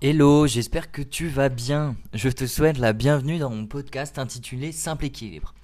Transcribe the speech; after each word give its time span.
Hello, 0.00 0.46
j'espère 0.46 0.92
que 0.92 1.00
tu 1.02 1.28
vas 1.28 1.48
bien. 1.48 1.96
Je 2.12 2.28
te 2.28 2.46
souhaite 2.46 2.78
la 2.78 2.92
bienvenue 2.92 3.38
dans 3.38 3.48
mon 3.50 3.66
podcast 3.66 4.18
intitulé 4.18 4.70
Simple 4.72 5.06
équilibre, 5.06 5.54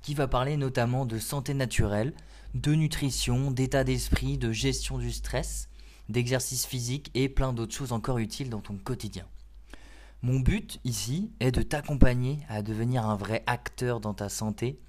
qui 0.00 0.14
va 0.14 0.26
parler 0.26 0.56
notamment 0.56 1.04
de 1.04 1.18
santé 1.18 1.52
naturelle, 1.52 2.14
de 2.54 2.74
nutrition, 2.74 3.50
d'état 3.50 3.84
d'esprit, 3.84 4.38
de 4.38 4.52
gestion 4.52 4.96
du 4.96 5.12
stress, 5.12 5.68
d'exercice 6.08 6.64
physique 6.64 7.10
et 7.14 7.28
plein 7.28 7.52
d'autres 7.52 7.74
choses 7.74 7.92
encore 7.92 8.18
utiles 8.18 8.48
dans 8.48 8.60
ton 8.60 8.78
quotidien. 8.78 9.26
Mon 10.22 10.40
but 10.40 10.80
ici 10.84 11.30
est 11.40 11.52
de 11.52 11.60
t'accompagner 11.60 12.38
à 12.48 12.62
devenir 12.62 13.04
un 13.04 13.16
vrai 13.16 13.44
acteur 13.46 14.00
dans 14.00 14.14
ta 14.14 14.30
santé 14.30 14.80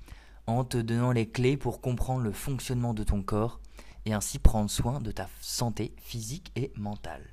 en 0.47 0.63
te 0.63 0.77
donnant 0.77 1.11
les 1.11 1.27
clés 1.27 1.57
pour 1.57 1.81
comprendre 1.81 2.21
le 2.21 2.31
fonctionnement 2.31 2.93
de 2.93 3.03
ton 3.03 3.21
corps 3.21 3.59
et 4.05 4.13
ainsi 4.13 4.39
prendre 4.39 4.69
soin 4.69 4.99
de 4.99 5.11
ta 5.11 5.27
santé 5.41 5.93
physique 5.97 6.51
et 6.55 6.71
mentale. 6.75 7.23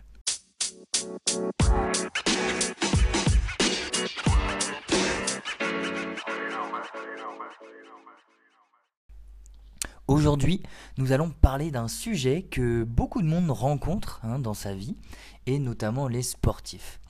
Aujourd'hui, 10.09 10.62
nous 10.98 11.12
allons 11.12 11.30
parler 11.30 11.70
d'un 11.70 11.88
sujet 11.88 12.42
que 12.42 12.84
beaucoup 12.84 13.23
de 13.23 13.26
monde 13.26 13.51
rencontre 13.51 14.20
hein, 14.24 14.38
dans 14.38 14.52
sa 14.52 14.74
vie, 14.74 14.96
et 15.46 15.59
notamment 15.59 16.09
les 16.09 16.23
sportifs. 16.23 17.01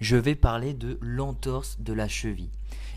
Je 0.00 0.16
vais 0.16 0.34
parler 0.34 0.74
de 0.74 0.98
l'entorse 1.00 1.80
de 1.80 1.92
la 1.92 2.08
cheville, 2.08 2.50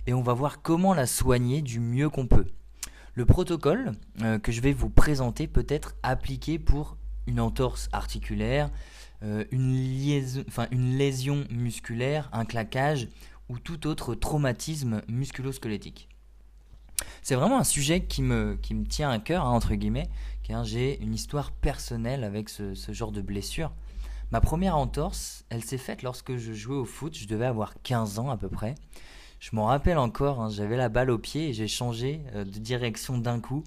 et 0.08 0.14
on 0.14 0.22
va 0.22 0.34
voir 0.34 0.62
comment 0.62 0.94
la 0.94 1.08
soigner 1.08 1.62
du 1.62 1.80
mieux 1.80 2.10
qu'on 2.10 2.28
peut. 2.28 2.46
Le 3.16 3.26
protocole 3.26 3.92
euh, 4.22 4.40
que 4.40 4.52
je 4.52 4.62
vais 4.62 4.74
vous 4.74 4.90
présenter 4.90 5.48
peut 5.48 5.66
être 5.70 5.96
appliqué 6.02 6.58
pour 6.58 6.98
une 7.28 7.40
entorse 7.40 7.88
articulaire, 7.92 8.70
euh, 9.24 9.46
une, 9.52 10.98
lésion 10.98 11.46
musculaire, 11.50 12.30
un 12.34 12.44
claquage 12.44 13.08
ou 13.50 13.60
tout 13.60 13.88
autre 13.88 14.16
traumatisme 14.16 15.02
musculo-squelettique. 15.08 16.10
C'est 17.22 17.36
vraiment 17.36 17.60
un 17.60 17.64
sujet 17.64 18.04
qui 18.04 18.22
me, 18.22 18.58
qui 18.62 18.74
me 18.74 18.86
tient 18.86 19.10
à 19.10 19.20
cœur, 19.20 19.46
hein, 19.46 19.52
entre 19.52 19.76
guillemets, 19.76 20.10
car 20.44 20.66
j'ai 20.66 21.02
une 21.02 21.14
histoire 21.14 21.52
personnelle 21.52 22.24
avec 22.24 22.50
ce, 22.50 22.74
ce, 22.74 22.92
genre 22.92 23.12
de 23.12 23.22
blessure. 23.22 23.72
Ma 24.32 24.42
première 24.42 24.76
entorse, 24.76 25.46
elle 25.50 25.64
s'est 25.64 25.78
faite 25.78 26.02
lorsque 26.02 26.36
je 26.36 26.54
jouais 26.54 26.76
au 26.76 26.86
foot, 26.86 27.16
je 27.16 27.28
devais 27.28 27.46
avoir 27.46 27.76
15 27.84 28.20
ans 28.20 28.30
à 28.30 28.38
peu 28.38 28.50
près. 28.50 28.76
Je 29.44 29.50
m'en 29.58 29.66
rappelle 29.66 29.98
encore, 29.98 30.40
hein, 30.40 30.50
j'avais 30.50 30.78
la 30.78 30.88
balle 30.88 31.10
au 31.10 31.18
pied 31.18 31.50
et 31.50 31.54
j'ai 31.54 31.68
changé 31.68 32.22
euh, 32.34 32.46
de 32.46 32.60
direction 32.60 33.18
d'un 33.18 33.42
coup. 33.42 33.66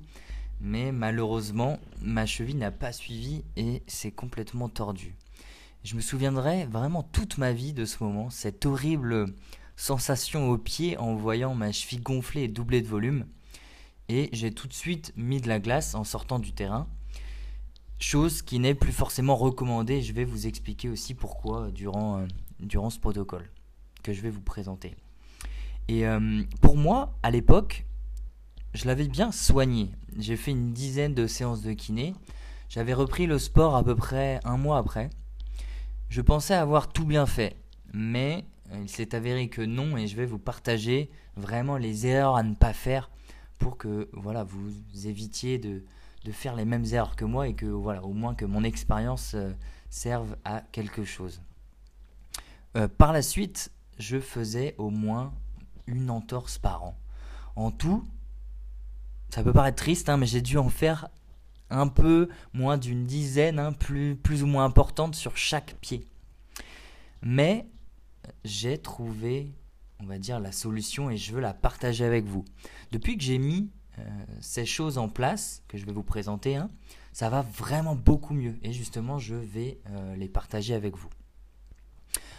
Mais 0.58 0.90
malheureusement, 0.90 1.78
ma 2.00 2.24
cheville 2.24 2.56
n'a 2.56 2.70
pas 2.70 2.92
suivi 2.92 3.44
et 3.58 3.82
c'est 3.86 4.10
complètement 4.10 4.70
tordu. 4.70 5.14
Je 5.84 5.94
me 5.94 6.00
souviendrai 6.00 6.64
vraiment 6.64 7.02
toute 7.02 7.36
ma 7.36 7.52
vie 7.52 7.74
de 7.74 7.84
ce 7.84 8.02
moment, 8.02 8.30
cette 8.30 8.64
horrible 8.64 9.26
sensation 9.76 10.48
au 10.48 10.56
pied 10.56 10.96
en 10.96 11.14
voyant 11.14 11.54
ma 11.54 11.72
cheville 11.72 12.00
gonflée 12.00 12.44
et 12.44 12.48
doublée 12.48 12.80
de 12.80 12.88
volume. 12.88 13.26
Et 14.08 14.30
j'ai 14.32 14.52
tout 14.52 14.68
de 14.68 14.72
suite 14.72 15.12
mis 15.14 15.42
de 15.42 15.48
la 15.48 15.60
glace 15.60 15.94
en 15.94 16.04
sortant 16.04 16.38
du 16.38 16.52
terrain. 16.54 16.88
Chose 17.98 18.40
qui 18.40 18.60
n'est 18.60 18.74
plus 18.74 18.92
forcément 18.92 19.36
recommandée. 19.36 20.00
Je 20.00 20.14
vais 20.14 20.24
vous 20.24 20.46
expliquer 20.46 20.88
aussi 20.88 21.12
pourquoi 21.12 21.70
durant, 21.70 22.20
euh, 22.20 22.26
durant 22.60 22.88
ce 22.88 22.98
protocole 22.98 23.50
que 24.02 24.14
je 24.14 24.22
vais 24.22 24.30
vous 24.30 24.40
présenter. 24.40 24.96
Et 25.88 26.06
euh, 26.06 26.42
pour 26.60 26.76
moi, 26.76 27.14
à 27.22 27.30
l'époque, 27.30 27.86
je 28.74 28.86
l'avais 28.86 29.08
bien 29.08 29.32
soigné. 29.32 29.92
J'ai 30.18 30.36
fait 30.36 30.50
une 30.50 30.72
dizaine 30.72 31.14
de 31.14 31.26
séances 31.26 31.62
de 31.62 31.72
kiné. 31.72 32.14
J'avais 32.68 32.94
repris 32.94 33.26
le 33.26 33.38
sport 33.38 33.76
à 33.76 33.84
peu 33.84 33.94
près 33.94 34.40
un 34.44 34.56
mois 34.56 34.78
après. 34.78 35.10
Je 36.08 36.20
pensais 36.20 36.54
avoir 36.54 36.92
tout 36.92 37.04
bien 37.04 37.26
fait, 37.26 37.56
mais 37.92 38.44
euh, 38.72 38.80
il 38.82 38.88
s'est 38.88 39.14
avéré 39.14 39.48
que 39.48 39.62
non 39.62 39.96
et 39.96 40.06
je 40.06 40.16
vais 40.16 40.26
vous 40.26 40.38
partager 40.38 41.10
vraiment 41.36 41.76
les 41.76 42.06
erreurs 42.06 42.36
à 42.36 42.42
ne 42.42 42.54
pas 42.54 42.72
faire 42.72 43.10
pour 43.58 43.76
que 43.76 44.08
voilà, 44.12 44.44
vous 44.44 44.72
évitiez 45.06 45.58
de, 45.58 45.82
faire 46.32 46.56
les 46.56 46.64
mêmes 46.64 46.84
erreurs 46.84 47.14
que 47.14 47.24
moi 47.24 47.46
et 47.46 47.54
que 47.54 47.66
voilà, 47.66 48.02
au 48.02 48.12
moins 48.12 48.34
que 48.34 48.44
mon 48.44 48.64
expérience 48.64 49.34
euh, 49.34 49.52
serve 49.90 50.36
à 50.44 50.62
quelque 50.72 51.04
chose. 51.04 51.40
Par 52.98 53.14
la 53.14 53.22
suite, 53.22 53.72
je 53.98 54.20
faisais 54.20 54.74
au 54.76 54.90
moins 54.90 55.32
une 55.86 56.10
entorse 56.10 56.58
par 56.58 56.84
an. 56.84 56.98
En 57.54 57.70
tout, 57.70 58.04
ça 59.30 59.42
peut 59.42 59.52
paraître 59.52 59.76
triste, 59.76 60.08
hein, 60.08 60.16
mais 60.16 60.26
j'ai 60.26 60.42
dû 60.42 60.58
en 60.58 60.68
faire 60.68 61.08
un 61.70 61.88
peu 61.88 62.28
moins 62.52 62.78
d'une 62.78 63.06
dizaine, 63.06 63.58
hein, 63.58 63.72
plus, 63.72 64.16
plus 64.16 64.42
ou 64.42 64.46
moins 64.46 64.64
importante 64.64 65.14
sur 65.14 65.36
chaque 65.36 65.74
pied. 65.80 66.06
Mais 67.22 67.66
j'ai 68.44 68.78
trouvé, 68.78 69.52
on 70.00 70.06
va 70.06 70.18
dire, 70.18 70.38
la 70.40 70.52
solution 70.52 71.10
et 71.10 71.16
je 71.16 71.32
veux 71.32 71.40
la 71.40 71.54
partager 71.54 72.04
avec 72.04 72.24
vous. 72.24 72.44
Depuis 72.92 73.16
que 73.16 73.24
j'ai 73.24 73.38
mis 73.38 73.70
euh, 73.98 74.02
ces 74.40 74.66
choses 74.66 74.98
en 74.98 75.08
place, 75.08 75.62
que 75.68 75.78
je 75.78 75.86
vais 75.86 75.92
vous 75.92 76.02
présenter, 76.02 76.56
hein, 76.56 76.70
ça 77.12 77.30
va 77.30 77.42
vraiment 77.42 77.96
beaucoup 77.96 78.34
mieux. 78.34 78.56
Et 78.62 78.72
justement, 78.72 79.18
je 79.18 79.34
vais 79.34 79.78
euh, 79.90 80.16
les 80.16 80.28
partager 80.28 80.74
avec 80.74 80.96
vous. 80.96 81.08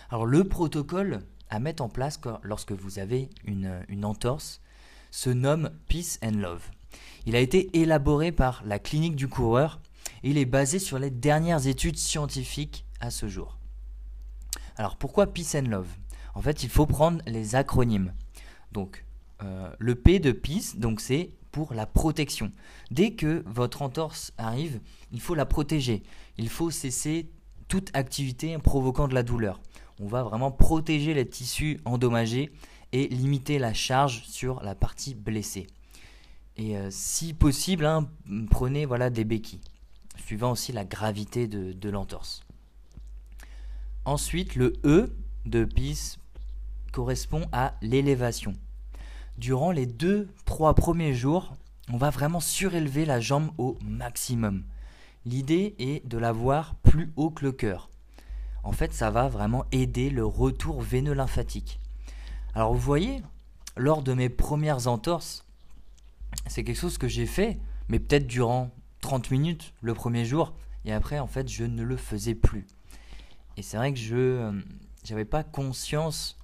Alors 0.10 0.26
le 0.26 0.44
protocole 0.46 1.24
à 1.50 1.60
mettre 1.60 1.84
en 1.84 1.90
place 1.90 2.20
lorsque 2.44 2.72
vous 2.72 3.00
avez 3.00 3.30
une, 3.46 4.06
entorse 4.06 4.62
se 5.12 5.30
nomme 5.30 5.72
Peace 5.88 6.20
and 6.24 6.38
Love. 6.38 6.64
Il 7.26 7.36
a 7.36 7.40
été 7.40 7.78
élaboré 7.80 8.32
par 8.32 8.62
la 8.66 8.80
clinique 8.80 9.16
du 9.16 9.28
coureur 9.28 9.80
et 10.24 10.30
il 10.32 10.38
est 10.38 10.46
basé 10.46 10.80
sur 10.80 11.00
les 11.00 11.10
dernières 11.10 11.68
études 11.68 11.98
scientifiques 11.98 12.86
à 13.00 13.10
ce 13.10 13.28
jour. 13.28 13.58
Alors 14.76 14.98
pourquoi 14.98 15.28
Peace 15.28 15.56
and 15.56 15.70
Love? 15.70 15.88
En 16.36 16.42
fait, 16.42 16.64
il 16.64 16.70
faut 16.70 16.86
prendre 16.86 17.22
les 17.26 17.56
acronymes. 17.56 18.14
Donc, 18.72 19.06
euh, 19.44 19.72
le 19.80 19.96
P 19.96 20.20
de 20.20 20.32
Peace, 20.32 20.76
donc 20.76 21.02
c'est 21.02 21.32
pour 21.52 21.74
la 21.74 21.86
protection. 21.86 22.52
Dès 22.92 23.12
que 23.12 23.44
votre 23.48 23.82
entorse 23.82 24.32
arrive, 24.38 24.80
il 25.12 25.22
faut 25.22 25.36
la 25.36 25.46
protéger. 25.46 26.04
Il 26.38 26.50
faut 26.50 26.70
cesser 26.70 27.32
toute 27.68 27.90
activité 27.96 28.58
provoquant 28.60 29.08
de 29.08 29.16
la 29.16 29.24
douleur. 29.24 29.60
On 30.00 30.08
va 30.08 30.24
vraiment 30.24 30.52
protéger 30.52 31.14
les 31.14 31.28
tissus 31.28 31.80
endommagés 31.86 32.52
et 32.92 33.08
limiter 33.08 33.60
la 33.60 33.74
charge 33.74 34.24
sur 34.26 34.62
la 34.62 34.76
partie 34.76 35.16
blessée. 35.16 35.68
Et 36.58 36.78
euh, 36.78 36.90
si 36.92 37.34
possible, 37.34 37.86
hein, 37.86 38.10
prenez 38.50 38.86
voilà, 38.86 39.10
des 39.10 39.24
béquilles, 39.24 39.62
suivant 40.18 40.52
aussi 40.52 40.72
la 40.72 40.86
gravité 40.86 41.48
de, 41.48 41.90
l'entorse. 41.90 42.44
Ensuite, 44.06 44.56
le 44.56 44.74
E 44.84 45.16
de 45.46 45.66
PIS 45.66 46.18
correspond 46.92 47.48
à 47.52 47.76
l'élévation. 47.82 48.56
Durant 49.38 49.72
les 49.72 49.86
2-3 49.86 50.74
premiers 50.74 51.14
jours, 51.14 51.56
on 51.92 51.98
va 51.98 52.10
vraiment 52.10 52.40
surélever 52.40 53.06
la 53.06 53.20
jambe 53.20 53.52
au 53.58 53.78
maximum. 53.84 54.64
L'idée 55.26 55.76
est 55.78 56.08
de 56.08 56.18
la 56.18 56.32
voir 56.32 56.76
plus 56.76 57.12
haut 57.18 57.30
que 57.30 57.46
le 57.46 57.52
cœur. 57.52 57.90
En 58.64 58.72
fait, 58.72 58.94
ça 58.94 59.10
va 59.10 59.28
vraiment 59.28 59.66
aider 59.72 60.10
le 60.10 60.26
retour 60.26 60.82
veineux 60.82 61.14
lymphatique. 61.14 61.80
Alors 62.54 62.74
vous 62.74 62.80
voyez, 62.80 63.22
lors 63.76 64.02
de 64.02 64.14
mes 64.14 64.30
premières 64.30 64.88
entorses, 64.88 65.46
c'est 66.48 66.64
quelque 66.64 66.80
chose 66.80 66.98
que 66.98 67.08
j'ai 67.08 67.26
fait, 67.26 67.60
mais 67.90 68.00
peut-être 68.00 68.28
durant 68.28 68.72
30 69.02 69.32
minutes 69.32 69.74
le 69.82 69.94
premier 69.94 70.26
jour, 70.26 70.54
et 70.86 70.94
après, 70.94 71.20
en 71.20 71.28
fait, 71.28 71.50
je 71.50 71.66
ne 71.66 71.84
le 71.84 71.98
faisais 71.98 72.36
plus. 72.36 72.66
Et 73.58 73.62
c'est 73.62 73.78
vrai 73.78 73.92
que 73.92 74.00
je 74.00 74.52
n'avais 75.10 75.22
euh, 75.22 75.26
pas 75.26 75.44
conscience 75.44 76.38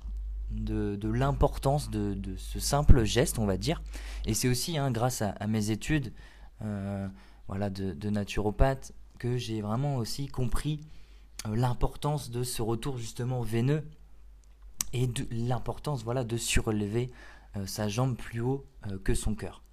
de, 0.52 1.00
l'importance 1.08 1.90
de, 1.90 2.36
ce 2.38 2.60
simple 2.60 3.04
geste, 3.04 3.40
on 3.40 3.46
va 3.46 3.58
dire. 3.58 3.82
Et 4.26 4.34
c'est 4.34 4.48
aussi 4.48 4.78
hein, 4.78 4.92
grâce 4.92 5.22
à, 5.22 5.48
mes 5.48 5.72
études 5.72 6.14
euh, 6.62 7.08
voilà, 7.48 7.70
de, 7.70 8.10
naturopathe 8.10 8.94
que 9.18 9.38
j'ai 9.38 9.62
vraiment 9.62 9.96
aussi 9.96 10.28
compris 10.28 10.82
l'importance 11.46 12.30
de 12.30 12.44
ce 12.44 12.62
retour 12.62 12.98
justement 12.98 13.42
veineux 13.42 13.84
et 14.94 15.10
l'importance 15.32 16.04
voilà, 16.04 16.24
de 16.24 16.38
surlever 16.38 17.12
sa 17.66 17.88
jambe 17.88 18.16
plus 18.16 18.42
haut 18.42 18.66
que 19.04 19.14
son 19.14 19.36
cœur. 19.36 19.64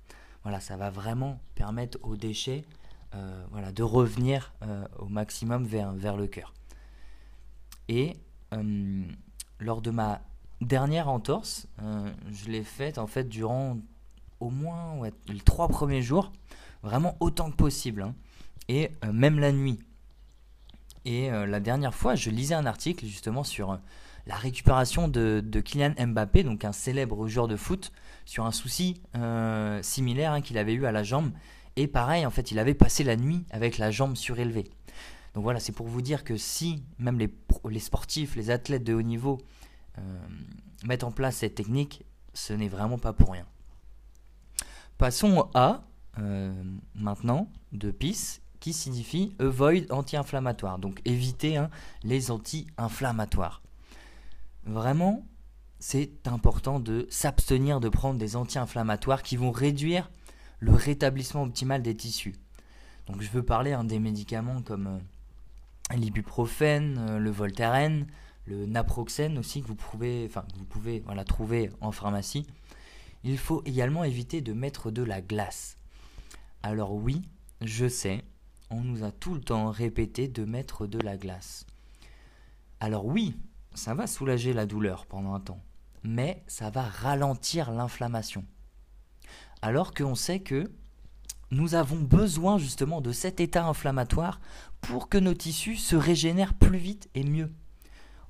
Voilà, 0.42 0.60
ça 0.60 0.76
va 0.76 0.90
vraiment 0.90 1.40
permettre 1.54 1.98
aux 2.02 2.16
déchets 2.16 2.64
euh, 3.14 3.44
voilà, 3.50 3.72
de 3.72 3.82
revenir 3.82 4.52
euh, 4.62 4.84
au 5.00 5.06
maximum 5.06 5.64
vers, 5.64 5.92
vers 5.92 6.16
le 6.16 6.28
cœur. 6.28 6.54
Et 7.88 8.16
euh, 8.52 9.02
lors 9.58 9.82
de 9.82 9.90
ma 9.90 10.20
dernière 10.60 11.08
entorse, 11.08 11.66
je 12.30 12.50
l'ai 12.50 12.62
faite 12.62 12.98
en 12.98 13.06
fait 13.06 13.24
durant 13.24 13.78
au 14.38 14.50
moins 14.50 15.00
les 15.26 15.40
trois 15.40 15.68
premiers 15.68 16.02
jours, 16.02 16.30
vraiment 16.82 17.16
autant 17.18 17.50
que 17.50 17.56
possible, 17.56 18.02
hein. 18.02 18.14
et 18.68 18.90
même 19.12 19.38
la 19.38 19.52
nuit. 19.52 19.80
Et 21.04 21.30
la 21.30 21.60
dernière 21.60 21.94
fois, 21.94 22.14
je 22.14 22.28
lisais 22.28 22.54
un 22.54 22.66
article 22.66 23.06
justement 23.06 23.42
sur 23.42 23.78
la 24.26 24.36
récupération 24.36 25.08
de, 25.08 25.42
Kylian 25.64 25.94
Mbappé, 25.98 26.44
donc 26.44 26.64
un 26.64 26.72
célèbre 26.72 27.26
joueur 27.28 27.48
de 27.48 27.56
foot, 27.56 27.92
sur 28.24 28.46
un 28.46 28.52
souci 28.52 29.00
euh, 29.16 29.82
similaire 29.82 30.32
hein, 30.32 30.40
qu'il 30.40 30.58
avait 30.58 30.74
eu 30.74 30.86
à 30.86 30.92
la 30.92 31.02
jambe. 31.02 31.32
Et 31.76 31.86
pareil, 31.86 32.26
en 32.26 32.30
fait, 32.30 32.50
il 32.50 32.58
avait 32.58 32.74
passé 32.74 33.04
la 33.04 33.16
nuit 33.16 33.44
avec 33.50 33.78
la 33.78 33.90
jambe 33.90 34.16
surélevée. 34.16 34.70
Donc 35.34 35.44
voilà, 35.44 35.60
c'est 35.60 35.72
pour 35.72 35.86
vous 35.86 36.02
dire 36.02 36.24
que 36.24 36.36
si 36.36 36.82
même 36.98 37.18
les, 37.18 37.80
sportifs, 37.80 38.36
les 38.36 38.50
athlètes 38.50 38.84
de 38.84 38.94
haut 38.94 39.02
niveau 39.02 39.38
euh, 39.98 40.02
mettent 40.84 41.04
en 41.04 41.12
place 41.12 41.36
cette 41.36 41.54
technique, 41.54 42.04
ce 42.34 42.52
n'est 42.52 42.68
vraiment 42.68 42.98
pas 42.98 43.12
pour 43.12 43.32
rien. 43.32 43.46
Passons 44.98 45.48
à 45.54 45.82
euh, 46.18 46.52
maintenant 46.94 47.48
de 47.72 47.90
PIS 47.90 48.40
qui 48.60 48.72
signifie 48.72 49.34
avoid 49.38 49.90
anti-inflammatoire, 49.90 50.78
donc 50.78 51.00
éviter 51.04 51.56
hein, 51.56 51.70
les 52.04 52.30
anti-inflammatoires. 52.30 53.62
Vraiment, 54.64 55.24
c'est 55.78 56.28
important 56.28 56.78
de 56.78 57.06
s'abstenir 57.10 57.80
de 57.80 57.88
prendre 57.88 58.18
des 58.18 58.36
anti-inflammatoires 58.36 59.22
qui 59.22 59.36
vont 59.36 59.50
réduire 59.50 60.10
le 60.60 60.72
rétablissement 60.72 61.42
optimal 61.42 61.82
des 61.82 61.96
tissus. 61.96 62.34
Donc 63.06 63.22
je 63.22 63.30
veux 63.30 63.42
parler 63.42 63.72
hein, 63.72 63.82
des 63.82 63.98
médicaments 63.98 64.60
comme 64.60 64.86
euh, 64.86 65.96
l'ibuprofène, 65.96 66.98
euh, 66.98 67.18
le 67.18 67.30
Voltaren, 67.30 68.06
le 68.44 68.66
naproxène 68.66 69.38
aussi 69.38 69.62
que 69.62 69.66
vous 69.66 69.74
pouvez, 69.74 70.28
vous 70.28 70.64
pouvez 70.64 71.00
voilà, 71.00 71.24
trouver 71.24 71.70
en 71.80 71.92
pharmacie. 71.92 72.46
Il 73.24 73.38
faut 73.38 73.62
également 73.64 74.04
éviter 74.04 74.42
de 74.42 74.52
mettre 74.52 74.90
de 74.90 75.02
la 75.02 75.22
glace. 75.22 75.78
Alors 76.62 76.94
oui, 76.94 77.22
je 77.62 77.88
sais, 77.88 78.22
on 78.70 78.82
nous 78.82 79.04
a 79.04 79.10
tout 79.10 79.34
le 79.34 79.40
temps 79.40 79.70
répété 79.70 80.28
de 80.28 80.44
mettre 80.44 80.86
de 80.86 80.98
la 80.98 81.16
glace. 81.16 81.66
Alors 82.78 83.04
oui, 83.04 83.36
ça 83.74 83.94
va 83.94 84.06
soulager 84.06 84.52
la 84.52 84.66
douleur 84.66 85.06
pendant 85.06 85.34
un 85.34 85.40
temps, 85.40 85.60
mais 86.02 86.42
ça 86.46 86.70
va 86.70 86.82
ralentir 86.82 87.70
l'inflammation. 87.72 88.44
Alors 89.62 89.92
qu'on 89.92 90.14
sait 90.14 90.40
que 90.40 90.70
nous 91.50 91.74
avons 91.74 91.98
besoin 91.98 92.58
justement 92.58 93.00
de 93.00 93.12
cet 93.12 93.40
état 93.40 93.66
inflammatoire 93.66 94.40
pour 94.80 95.08
que 95.08 95.18
nos 95.18 95.34
tissus 95.34 95.76
se 95.76 95.96
régénèrent 95.96 96.54
plus 96.54 96.78
vite 96.78 97.10
et 97.14 97.24
mieux. 97.24 97.52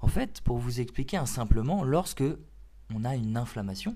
En 0.00 0.08
fait, 0.08 0.40
pour 0.40 0.58
vous 0.58 0.80
expliquer 0.80 1.20
simplement, 1.26 1.84
lorsque 1.84 2.24
on 2.94 3.04
a 3.04 3.14
une 3.14 3.36
inflammation, 3.36 3.94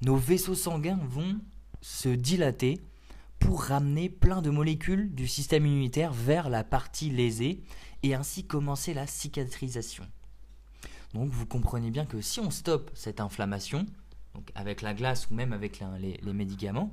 nos 0.00 0.16
vaisseaux 0.16 0.54
sanguins 0.54 0.98
vont 1.02 1.38
se 1.82 2.08
dilater 2.08 2.80
pour 3.44 3.64
ramener 3.64 4.08
plein 4.08 4.40
de 4.40 4.48
molécules 4.48 5.14
du 5.14 5.28
système 5.28 5.66
immunitaire 5.66 6.14
vers 6.14 6.48
la 6.48 6.64
partie 6.64 7.10
lésée 7.10 7.62
et 8.02 8.14
ainsi 8.14 8.46
commencer 8.46 8.94
la 8.94 9.06
cicatrisation. 9.06 10.06
Donc 11.12 11.28
vous 11.28 11.44
comprenez 11.44 11.90
bien 11.90 12.06
que 12.06 12.22
si 12.22 12.40
on 12.40 12.50
stoppe 12.50 12.90
cette 12.94 13.20
inflammation, 13.20 13.84
avec 14.54 14.80
la 14.80 14.94
glace 14.94 15.28
ou 15.30 15.34
même 15.34 15.52
avec 15.52 15.82
les, 16.00 16.32
médicaments, 16.32 16.90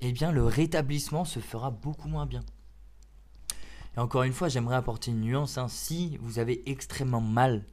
eh 0.00 0.10
bien 0.10 0.32
le 0.32 0.44
rétablissement 0.44 1.24
se 1.24 1.38
fera 1.38 1.70
beaucoup 1.70 2.08
moins 2.08 2.26
bien. 2.26 2.42
Et 3.96 4.00
encore 4.00 4.24
une 4.24 4.32
fois, 4.32 4.48
j'aimerais 4.48 4.76
apporter 4.76 5.12
une 5.12 5.20
nuance. 5.20 5.58
Hein. 5.58 5.68
Si 5.68 6.16
vous 6.20 6.40
avez 6.40 6.68
extrêmement 6.68 7.20
mal, 7.20 7.64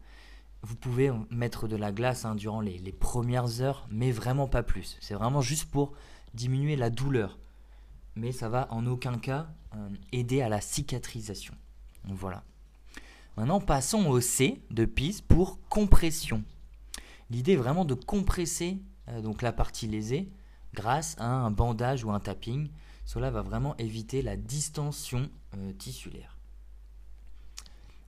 vous 0.62 0.76
pouvez 0.76 1.12
mettre 1.32 1.68
de 1.68 1.76
la 1.76 1.92
glace 1.92 2.24
hein, 2.24 2.36
durant 2.36 2.62
les, 2.62 2.80
premières 2.92 3.62
heures, 3.62 3.88
mais 3.90 4.12
vraiment 4.12 4.48
pas 4.48 4.62
plus. 4.62 4.96
C'est 5.02 5.16
vraiment 5.16 5.42
juste 5.42 5.72
pour 5.72 5.94
diminuer 6.36 6.76
la 6.76 6.92
douleur. 6.92 7.40
Mais 8.16 8.32
ça 8.32 8.50
va 8.50 8.68
en 8.72 8.86
aucun 8.86 9.18
cas 9.18 9.48
euh, 9.76 9.90
aider 10.12 10.42
à 10.42 10.50
la 10.50 10.62
cicatrisation. 10.62 11.54
voilà. 12.06 12.44
Maintenant, 13.38 13.60
passons 13.60 14.06
au 14.06 14.22
C 14.22 14.62
de 14.72 14.86
PIS 14.86 15.22
pour 15.28 15.60
compression. 15.68 16.44
L'idée 17.30 17.54
est 17.54 17.58
vraiment 17.58 17.84
de 17.84 17.94
compresser 17.94 18.80
euh, 19.10 19.22
donc 19.22 19.42
la 19.42 19.52
partie 19.52 19.88
lésée 19.88 20.30
grâce 20.74 21.16
à 21.20 21.28
un 21.28 21.52
bandage 21.52 22.04
ou 22.04 22.12
un 22.12 22.20
tapping. 22.20 22.70
Cela 23.06 23.30
va 23.32 23.42
vraiment 23.42 23.76
éviter 23.78 24.22
la 24.22 24.38
distension 24.38 25.30
euh, 25.58 25.74
tissulaire. 25.74 26.38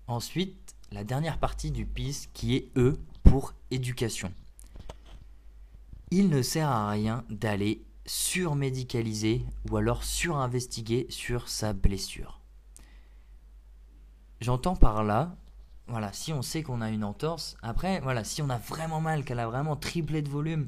Ensuite, 0.07 0.75
la 0.91 1.03
dernière 1.03 1.37
partie 1.37 1.71
du 1.71 1.85
PIS 1.85 2.27
qui 2.33 2.55
est 2.55 2.69
E 2.77 2.97
pour 3.23 3.53
éducation. 3.71 4.31
Il 6.11 6.29
ne 6.29 6.41
sert 6.41 6.69
à 6.69 6.89
rien 6.89 7.25
d'aller 7.29 7.83
surmédicaliser 8.07 9.45
ou 9.69 9.77
alors 9.77 10.03
surinvestiguer 10.03 11.05
sur 11.09 11.49
sa 11.49 11.73
blessure. 11.73 12.39
J'entends 14.41 14.75
par 14.75 15.03
là, 15.03 15.35
voilà, 15.87 16.11
si 16.13 16.33
on 16.33 16.41
sait 16.41 16.63
qu'on 16.63 16.81
a 16.81 16.89
une 16.89 17.03
entorse, 17.03 17.57
après, 17.61 17.99
voilà, 18.01 18.23
si 18.23 18.41
on 18.41 18.49
a 18.49 18.57
vraiment 18.57 19.01
mal, 19.01 19.23
qu'elle 19.23 19.39
a 19.39 19.47
vraiment 19.47 19.75
triplé 19.75 20.21
de 20.21 20.29
volume, 20.29 20.67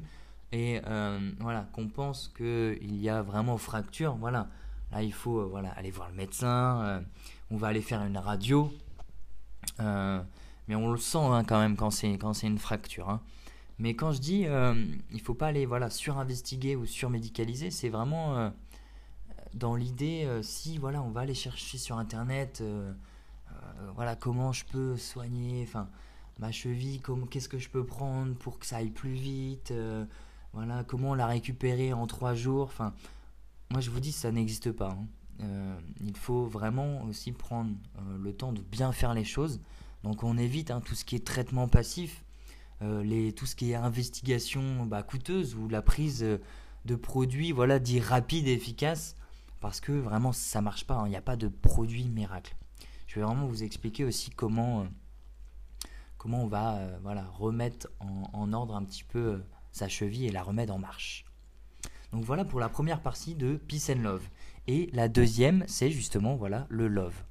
et 0.52 0.80
euh, 0.86 1.30
voilà, 1.40 1.66
qu'on 1.72 1.88
pense 1.88 2.32
qu'il 2.36 3.00
y 3.00 3.08
a 3.08 3.22
vraiment 3.22 3.56
fracture, 3.56 4.16
voilà, 4.16 4.48
là 4.92 5.02
il 5.02 5.12
faut 5.12 5.40
euh, 5.40 5.48
voilà, 5.48 5.70
aller 5.70 5.90
voir 5.90 6.08
le 6.08 6.16
médecin, 6.16 6.82
euh, 6.82 7.00
on 7.50 7.56
va 7.56 7.68
aller 7.68 7.82
faire 7.82 8.02
une 8.02 8.18
radio, 8.18 8.72
mais 9.78 10.74
on 10.74 10.90
le 10.90 10.98
sent 10.98 11.18
hein, 11.18 11.44
quand 11.44 11.58
même 11.58 11.76
quand 11.76 11.90
c'est 11.90 12.12
quand 12.18 12.32
c'est 12.32 12.46
une 12.46 12.58
fracture. 12.58 13.08
Hein. 13.08 13.20
Mais 13.80 13.94
quand 13.94 14.12
je 14.12 14.20
dis 14.20 14.46
il 15.10 15.20
faut 15.20 15.34
pas 15.34 15.48
aller 15.48 15.66
voilà 15.66 15.90
surinvestiguer 15.90 16.76
ou 16.76 16.86
surmédicaliser, 16.86 17.70
c'est 17.70 17.88
vraiment 17.88 18.52
dans 19.54 19.74
l'idée 19.74 20.28
si 20.42 20.78
voilà 20.78 21.02
on 21.02 21.10
va 21.10 21.22
aller 21.22 21.34
chercher 21.34 21.78
sur 21.78 21.98
internet 21.98 22.62
euh, 23.80 23.90
voilà 23.94 24.16
comment 24.16 24.52
je 24.52 24.64
peux 24.64 24.96
soigner 24.96 25.68
ma 26.38 26.52
cheville 26.52 27.00
qu'est-ce 27.30 27.48
que 27.48 27.58
je 27.58 27.68
peux 27.68 27.84
prendre 27.84 28.34
pour 28.34 28.58
que 28.58 28.66
ça 28.66 28.76
aille 28.76 28.90
plus 28.90 29.12
vite 29.12 29.70
euh, 29.70 30.04
voilà 30.52 30.84
comment 30.84 31.14
la 31.14 31.26
récupérer 31.26 31.92
en 31.92 32.06
trois 32.06 32.34
jours 32.34 32.72
moi 33.70 33.80
je 33.80 33.90
vous 33.90 34.00
dis 34.00 34.12
ça 34.12 34.32
n'existe 34.32 34.72
pas 34.72 34.90
hein. 34.90 35.06
euh, 35.42 35.78
il 36.00 36.16
faut 36.16 36.44
vraiment 36.44 37.02
aussi 37.04 37.32
prendre 37.32 37.74
le 38.18 38.32
temps 38.32 38.52
de 38.52 38.60
bien 38.60 38.92
faire 38.92 39.14
les 39.14 39.24
choses 39.24 39.60
donc 40.02 40.22
on 40.22 40.38
évite 40.38 40.70
hein, 40.70 40.80
tout 40.80 40.94
ce 40.94 41.04
qui 41.04 41.16
est 41.16 41.26
traitement 41.26 41.68
passif 41.68 42.24
les, 42.80 43.32
tout 43.32 43.46
ce 43.46 43.56
qui 43.56 43.72
est 43.72 43.74
investigation 43.74 44.86
bah, 44.86 45.02
coûteuse 45.02 45.54
ou 45.54 45.68
la 45.68 45.82
prise 45.82 46.24
de 46.84 46.94
produits 46.94 47.52
voilà 47.52 47.78
dits 47.78 48.00
rapides 48.00 48.48
et 48.48 48.54
efficaces 48.54 49.16
parce 49.60 49.80
que 49.80 49.92
vraiment 49.92 50.32
ça 50.32 50.62
marche 50.62 50.86
pas 50.86 50.94
hein. 50.94 51.06
il 51.06 51.10
n'y 51.10 51.16
a 51.16 51.22
pas 51.22 51.36
de 51.36 51.48
produit 51.48 52.08
miracle 52.08 52.56
je 53.10 53.16
vais 53.16 53.22
vraiment 53.26 53.46
vous 53.46 53.64
expliquer 53.64 54.04
aussi 54.04 54.30
comment, 54.30 54.82
euh, 54.82 54.84
comment 56.16 56.44
on 56.44 56.46
va 56.46 56.76
euh, 56.76 56.98
voilà, 57.02 57.24
remettre 57.24 57.88
en, 57.98 58.52
ordre 58.52 58.76
un 58.76 58.84
petit 58.84 59.02
peu 59.02 59.18
euh, 59.18 59.38
sa 59.72 59.88
cheville 59.88 60.26
et 60.26 60.30
la 60.30 60.44
remettre 60.44 60.72
en 60.72 60.78
marche. 60.78 61.24
Donc 62.12 62.22
voilà 62.22 62.44
pour 62.44 62.60
la 62.60 62.68
première 62.68 63.02
partie 63.02 63.34
de 63.34 63.56
Peace 63.56 63.90
and 63.90 64.02
Love. 64.02 64.22
Et 64.68 64.90
la 64.92 65.08
deuxième, 65.08 65.64
c'est 65.66 65.90
justement 65.90 66.36
voilà, 66.36 66.68
le 66.68 66.86
love. 66.86 67.24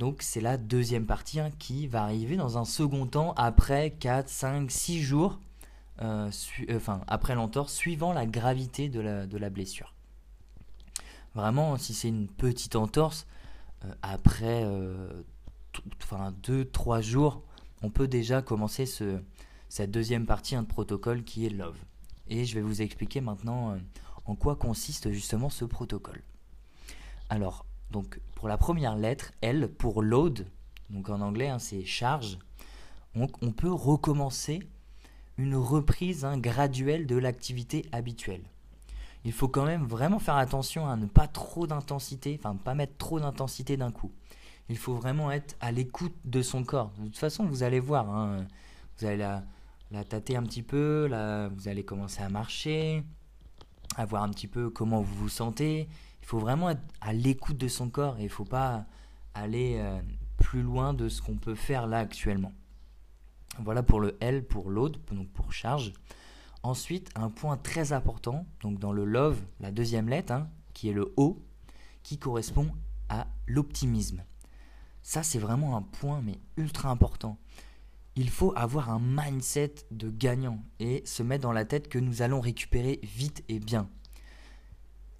Donc 0.00 0.22
c'est 0.22 0.40
la 0.40 0.56
deuxième 0.56 1.04
partie 1.04 1.40
hein, 1.40 1.50
qui 1.58 1.86
va 1.86 2.02
arriver 2.02 2.36
dans 2.36 2.56
un 2.56 2.64
second 2.64 3.06
temps 3.06 3.34
après 3.36 3.90
4, 3.90 4.30
5, 4.30 4.70
6 4.70 5.02
jours, 5.02 5.38
enfin 6.00 7.02
après 7.06 7.34
l'entorse, 7.34 7.74
suivant 7.74 8.14
la 8.14 8.24
gravité 8.24 8.88
de 8.88 8.98
la, 8.98 9.26
de 9.26 9.36
la 9.36 9.50
blessure. 9.50 9.92
Vraiment, 11.34 11.76
si 11.76 11.92
c'est 11.92 12.08
une 12.08 12.28
petite 12.28 12.76
entorse, 12.76 13.26
euh, 13.84 13.92
après 14.00 14.64
euh, 14.64 15.22
enfin, 16.02 16.32
2-3 16.44 17.02
jours, 17.02 17.42
on 17.82 17.90
peut 17.90 18.08
déjà 18.08 18.40
commencer 18.40 18.86
ce, 18.86 19.20
cette 19.68 19.90
deuxième 19.90 20.24
partie 20.24 20.56
de 20.56 20.62
protocole 20.62 21.24
qui 21.24 21.44
est 21.44 21.50
Love. 21.50 21.76
Et 22.26 22.46
je 22.46 22.54
vais 22.54 22.62
vous 22.62 22.80
expliquer 22.80 23.20
maintenant 23.20 23.72
euh, 23.72 23.76
en 24.24 24.34
quoi 24.34 24.56
consiste 24.56 25.12
justement 25.12 25.50
ce 25.50 25.66
protocole. 25.66 26.22
Alors, 27.28 27.66
donc 27.90 28.20
pour 28.34 28.48
la 28.48 28.58
première 28.58 28.96
lettre, 28.96 29.32
L 29.40 29.68
pour 29.68 30.02
load, 30.02 30.46
donc 30.90 31.08
en 31.08 31.20
anglais 31.20 31.48
hein, 31.48 31.58
c'est 31.58 31.84
charge, 31.84 32.38
on, 33.14 33.26
peut 33.26 33.72
recommencer 33.72 34.60
une 35.36 35.56
reprise 35.56 36.24
hein, 36.24 36.38
graduelle 36.38 37.06
de 37.06 37.16
l'activité 37.16 37.86
habituelle 37.92 38.42
il 39.24 39.32
faut 39.32 39.48
quand 39.48 39.64
même 39.64 39.84
vraiment 39.84 40.18
faire 40.18 40.36
attention 40.36 40.88
à 40.88 40.96
ne 40.96 41.06
pas 41.06 41.26
trop 41.26 41.66
d'intensité, 41.66 42.38
enfin 42.42 42.56
pas 42.56 42.74
mettre 42.74 42.96
trop 42.96 43.20
d'intensité 43.20 43.76
d'un 43.76 43.90
coup. 43.90 44.10
Il 44.68 44.78
faut 44.78 44.94
vraiment 44.94 45.30
être 45.30 45.56
à 45.60 45.72
l'écoute 45.72 46.14
de 46.24 46.42
son 46.42 46.64
corps. 46.64 46.92
De 46.98 47.06
toute 47.06 47.18
façon, 47.18 47.44
vous 47.44 47.62
allez 47.62 47.80
voir, 47.80 48.08
hein, 48.08 48.46
vous 48.96 49.06
allez 49.06 49.16
la, 49.16 49.42
la, 49.90 50.04
tâter 50.04 50.36
un 50.36 50.42
petit 50.42 50.62
peu, 50.62 51.06
là, 51.06 51.48
vous 51.48 51.68
allez 51.68 51.84
commencer 51.84 52.22
à 52.22 52.28
marcher, 52.28 53.02
à 53.96 54.04
voir 54.06 54.22
un 54.22 54.30
petit 54.30 54.46
peu 54.46 54.70
comment 54.70 55.00
vous 55.00 55.14
vous 55.14 55.28
sentez. 55.28 55.88
Il 56.30 56.38
faut 56.38 56.38
vraiment 56.38 56.70
être 56.70 56.84
à 57.00 57.12
l'écoute 57.12 57.56
de 57.56 57.66
son 57.66 57.90
corps 57.90 58.16
et 58.18 58.20
il 58.20 58.26
ne 58.26 58.28
faut 58.28 58.44
pas 58.44 58.86
aller 59.34 59.78
euh, 59.80 60.00
plus 60.36 60.62
loin 60.62 60.94
de 60.94 61.08
ce 61.08 61.20
qu'on 61.20 61.34
peut 61.34 61.56
faire 61.56 61.88
là 61.88 61.98
actuellement. 61.98 62.52
Voilà 63.58 63.82
pour 63.82 63.98
le 63.98 64.16
L, 64.20 64.46
pour 64.46 64.70
load, 64.70 64.98
donc 65.10 65.28
pour 65.30 65.52
charge. 65.52 65.92
Ensuite, 66.62 67.10
un 67.16 67.30
point 67.30 67.56
très 67.56 67.92
important, 67.92 68.46
donc 68.60 68.78
dans 68.78 68.92
le 68.92 69.04
love, 69.04 69.42
la 69.58 69.72
deuxième 69.72 70.08
lettre, 70.08 70.32
hein, 70.32 70.48
qui 70.72 70.88
est 70.88 70.92
le 70.92 71.12
O, 71.16 71.44
qui 72.04 72.16
correspond 72.16 72.70
à 73.08 73.26
l'optimisme. 73.48 74.22
Ça, 75.02 75.24
c'est 75.24 75.40
vraiment 75.40 75.76
un 75.76 75.82
point, 75.82 76.20
mais 76.22 76.38
ultra 76.56 76.90
important. 76.90 77.38
il 78.14 78.30
faut 78.30 78.52
avoir 78.54 78.88
un 78.90 79.00
mindset 79.00 79.74
de 79.90 80.10
gagnant 80.10 80.62
et 80.78 81.02
se 81.06 81.24
mettre 81.24 81.42
dans 81.42 81.52
la 81.52 81.64
tête 81.64 81.88
que 81.88 81.98
nous 81.98 82.22
allons 82.22 82.40
récupérer 82.40 83.00
vite 83.02 83.42
et 83.48 83.58
bien. 83.58 83.90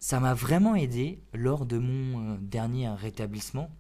Ça 0.00 0.19
m'a 0.19 0.35
vraiment 0.35 0.75
aidé 0.75 1.23
lors 1.33 1.66
de 1.66 1.78
mon 1.78 2.35
euh, 2.35 2.37
dernier 2.40 2.88
rétablissement. 2.88 3.71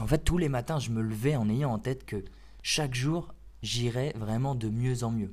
En 0.00 0.06
fait, 0.06 0.18
tous 0.18 0.38
les 0.38 0.48
matins, 0.48 0.78
je 0.78 0.90
me 0.90 1.02
levais 1.02 1.36
en 1.36 1.48
ayant 1.48 1.72
en 1.72 1.78
tête 1.78 2.04
que 2.04 2.24
chaque 2.62 2.94
jour, 2.94 3.32
j'irais 3.62 4.12
vraiment 4.16 4.54
de 4.54 4.68
mieux 4.68 5.04
en 5.04 5.10
mieux. 5.12 5.32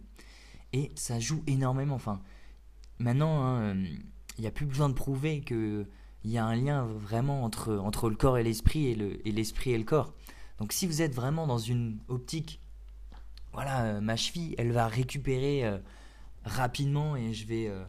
Et 0.74 0.92
ça 0.96 1.20
joue 1.20 1.44
énormément. 1.48 1.96
Enfin, 1.96 2.22
maintenant, 3.00 3.44
hein, 3.44 3.62
euh, 3.62 3.86
il 4.38 4.42
n'y 4.42 4.48
a 4.48 4.52
plus 4.52 4.66
besoin 4.66 4.90
de 4.90 4.94
prouver 4.94 5.42
qu'il 5.42 5.88
y 6.26 6.38
a 6.38 6.46
un 6.46 6.56
lien 6.56 6.86
vraiment 6.86 7.44
entre, 7.44 8.10
le 8.10 8.16
corps 8.16 8.38
et 8.38 8.44
l'esprit 8.44 8.88
et 8.88 9.32
l'esprit 9.32 9.72
et, 9.72 9.74
et 9.74 9.78
le 9.78 9.84
corps. 9.84 10.14
Donc 10.60 10.74
si 10.74 10.86
vous 10.86 11.02
êtes 11.02 11.16
vraiment 11.16 11.48
dans 11.48 11.58
une 11.58 11.98
optique 12.08 12.62
voilà, 13.54 13.84
euh, 13.84 14.02
ma 14.02 14.16
cheville, 14.16 14.56
elle 14.58 14.72
va 14.72 14.88
récupérer 14.88 15.66
euh, 15.66 15.78
rapidement 16.46 17.16
et 17.16 17.34
je 17.34 17.46
vais, 17.46 17.68
euh, 17.68 17.84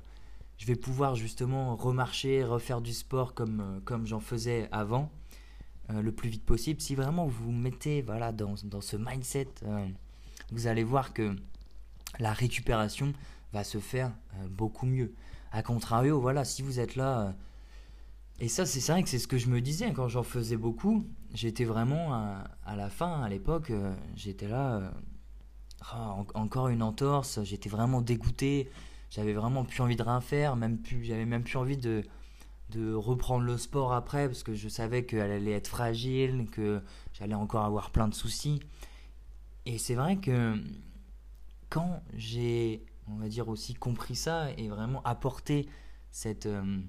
je 0.63 0.67
vais 0.69 0.77
pouvoir 0.77 1.17
justement 1.17 1.75
remarcher, 1.75 2.45
refaire 2.45 2.81
du 2.81 2.93
sport 2.93 3.35
comme, 3.35 3.81
comme 3.85 4.07
j'en 4.07 4.21
faisais 4.21 4.69
avant, 4.71 5.11
le 5.89 6.13
plus 6.13 6.29
vite 6.29 6.45
possible. 6.45 6.81
Si 6.81 6.95
vraiment 6.95 7.27
vous 7.27 7.47
vous 7.47 7.51
mettez 7.51 8.01
voilà, 8.01 8.31
dans, 8.31 8.55
dans 8.63 8.81
ce 8.81 8.97
mindset, 8.97 9.49
vous 10.53 10.69
allez 10.69 10.85
voir 10.85 11.13
que 11.13 11.35
la 12.21 12.33
récupération 12.33 13.13
va 13.53 13.65
se 13.65 13.79
faire 13.79 14.13
beaucoup 14.51 14.87
mieux. 14.87 15.13
A 15.51 15.65
contrario, 15.65 16.21
voilà, 16.21 16.45
si 16.45 16.63
vous 16.63 16.79
êtes 16.79 16.95
là, 16.95 17.35
et 18.39 18.47
ça 18.47 18.65
c'est 18.65 18.93
vrai 18.93 19.03
que 19.03 19.09
c'est 19.09 19.19
ce 19.19 19.27
que 19.27 19.39
je 19.39 19.49
me 19.49 19.61
disais 19.61 19.93
quand 19.93 20.07
j'en 20.07 20.23
faisais 20.23 20.57
beaucoup, 20.57 21.05
j'étais 21.35 21.65
vraiment 21.65 22.15
à, 22.15 22.77
la 22.77 22.89
fin, 22.89 23.21
à 23.21 23.29
l'époque, 23.29 23.73
j'étais 24.15 24.47
là 24.47 24.93
ah, 25.91 26.15
encore 26.35 26.69
une 26.69 26.85
entorse, 26.85 27.43
j'étais 27.43 27.69
vraiment 27.69 28.01
dégoûté, 28.01 28.71
j'avais 29.13 29.35
vraiment 29.35 29.65
plus 29.65 29.83
envie 29.83 29.97
de 29.97 30.03
rien 30.03 30.23
faire, 30.23 30.57
même 30.57 30.79
plus, 30.79 31.05
j'avais 31.05 31.27
même 31.27 31.45
plus 31.45 31.59
envie 31.59 31.77
de, 31.77 32.03
de 32.71 32.95
reprendre 32.95 33.45
le 33.45 33.59
sport 33.59 33.93
après 33.93 34.27
parce 34.27 34.43
que 34.43 34.55
je 34.55 34.69
savais 34.71 35.05
qu'elle 35.05 35.31
allait 35.31 35.53
être 35.53 35.69
fragile, 35.69 36.47
que 36.51 36.81
j'allais 37.13 37.35
encore 37.35 37.67
avoir 37.67 37.91
plein 37.91 38.09
de 38.09 38.15
soucis. 38.15 38.61
Et 39.67 39.77
c'est 39.77 39.95
vrai 39.95 40.17
que 40.17 40.59
quand 41.69 42.03
j'ai, 42.15 42.87
on 43.07 43.17
va 43.17 43.29
dire 43.29 43.49
aussi 43.51 43.75
compris 43.75 44.17
ça 44.17 44.51
et 44.57 44.69
vraiment 44.69 45.03
apporté 45.03 45.69
cette, 46.11 46.47
euh, 46.47 46.81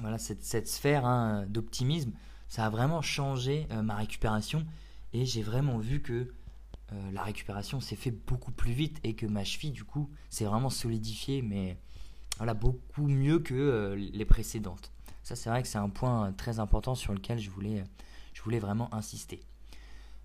voilà, 0.00 0.18
cette, 0.18 0.44
cette 0.44 0.68
sphère 0.68 1.04
hein, 1.04 1.46
d'optimisme, 1.48 2.12
ça 2.46 2.64
a 2.66 2.70
vraiment 2.70 3.02
changé 3.02 3.66
euh, 3.72 3.82
ma 3.82 3.96
récupération 3.96 4.64
et 5.12 5.26
j'ai 5.26 5.42
vraiment 5.42 5.78
vu 5.78 6.00
que 6.00 6.32
euh, 6.94 7.12
la 7.12 7.22
récupération 7.22 7.80
s'est 7.80 7.96
fait 7.96 8.10
beaucoup 8.10 8.52
plus 8.52 8.72
vite 8.72 8.98
et 9.04 9.14
que 9.14 9.26
ma 9.26 9.44
cheville, 9.44 9.72
du 9.72 9.84
coup, 9.84 10.08
s'est 10.30 10.44
vraiment 10.44 10.70
solidifiée, 10.70 11.42
mais 11.42 11.76
voilà, 12.36 12.54
beaucoup 12.54 13.06
mieux 13.06 13.38
que 13.38 13.54
euh, 13.54 13.96
les 13.96 14.24
précédentes. 14.24 14.92
Ça, 15.22 15.36
c'est 15.36 15.50
vrai 15.50 15.62
que 15.62 15.68
c'est 15.68 15.78
un 15.78 15.88
point 15.88 16.32
très 16.32 16.58
important 16.58 16.94
sur 16.94 17.12
lequel 17.12 17.38
je 17.38 17.50
voulais, 17.50 17.84
je 18.32 18.42
voulais 18.42 18.58
vraiment 18.58 18.92
insister. 18.94 19.40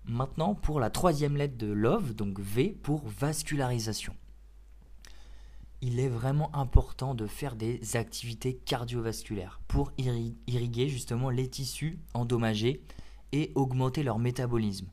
Maintenant, 0.04 0.54
pour 0.54 0.80
la 0.80 0.90
troisième 0.90 1.36
lettre 1.36 1.56
de 1.56 1.66
Love, 1.66 2.14
donc 2.14 2.40
V 2.40 2.76
pour 2.82 3.06
vascularisation. 3.06 4.14
Il 5.82 5.98
est 5.98 6.08
vraiment 6.08 6.54
important 6.54 7.14
de 7.14 7.26
faire 7.26 7.56
des 7.56 7.96
activités 7.96 8.54
cardiovasculaires 8.54 9.60
pour 9.66 9.92
irriguer 9.96 10.88
justement 10.88 11.30
les 11.30 11.48
tissus 11.48 11.98
endommagés 12.12 12.82
et 13.32 13.52
augmenter 13.54 14.02
leur 14.02 14.18
métabolisme 14.18 14.88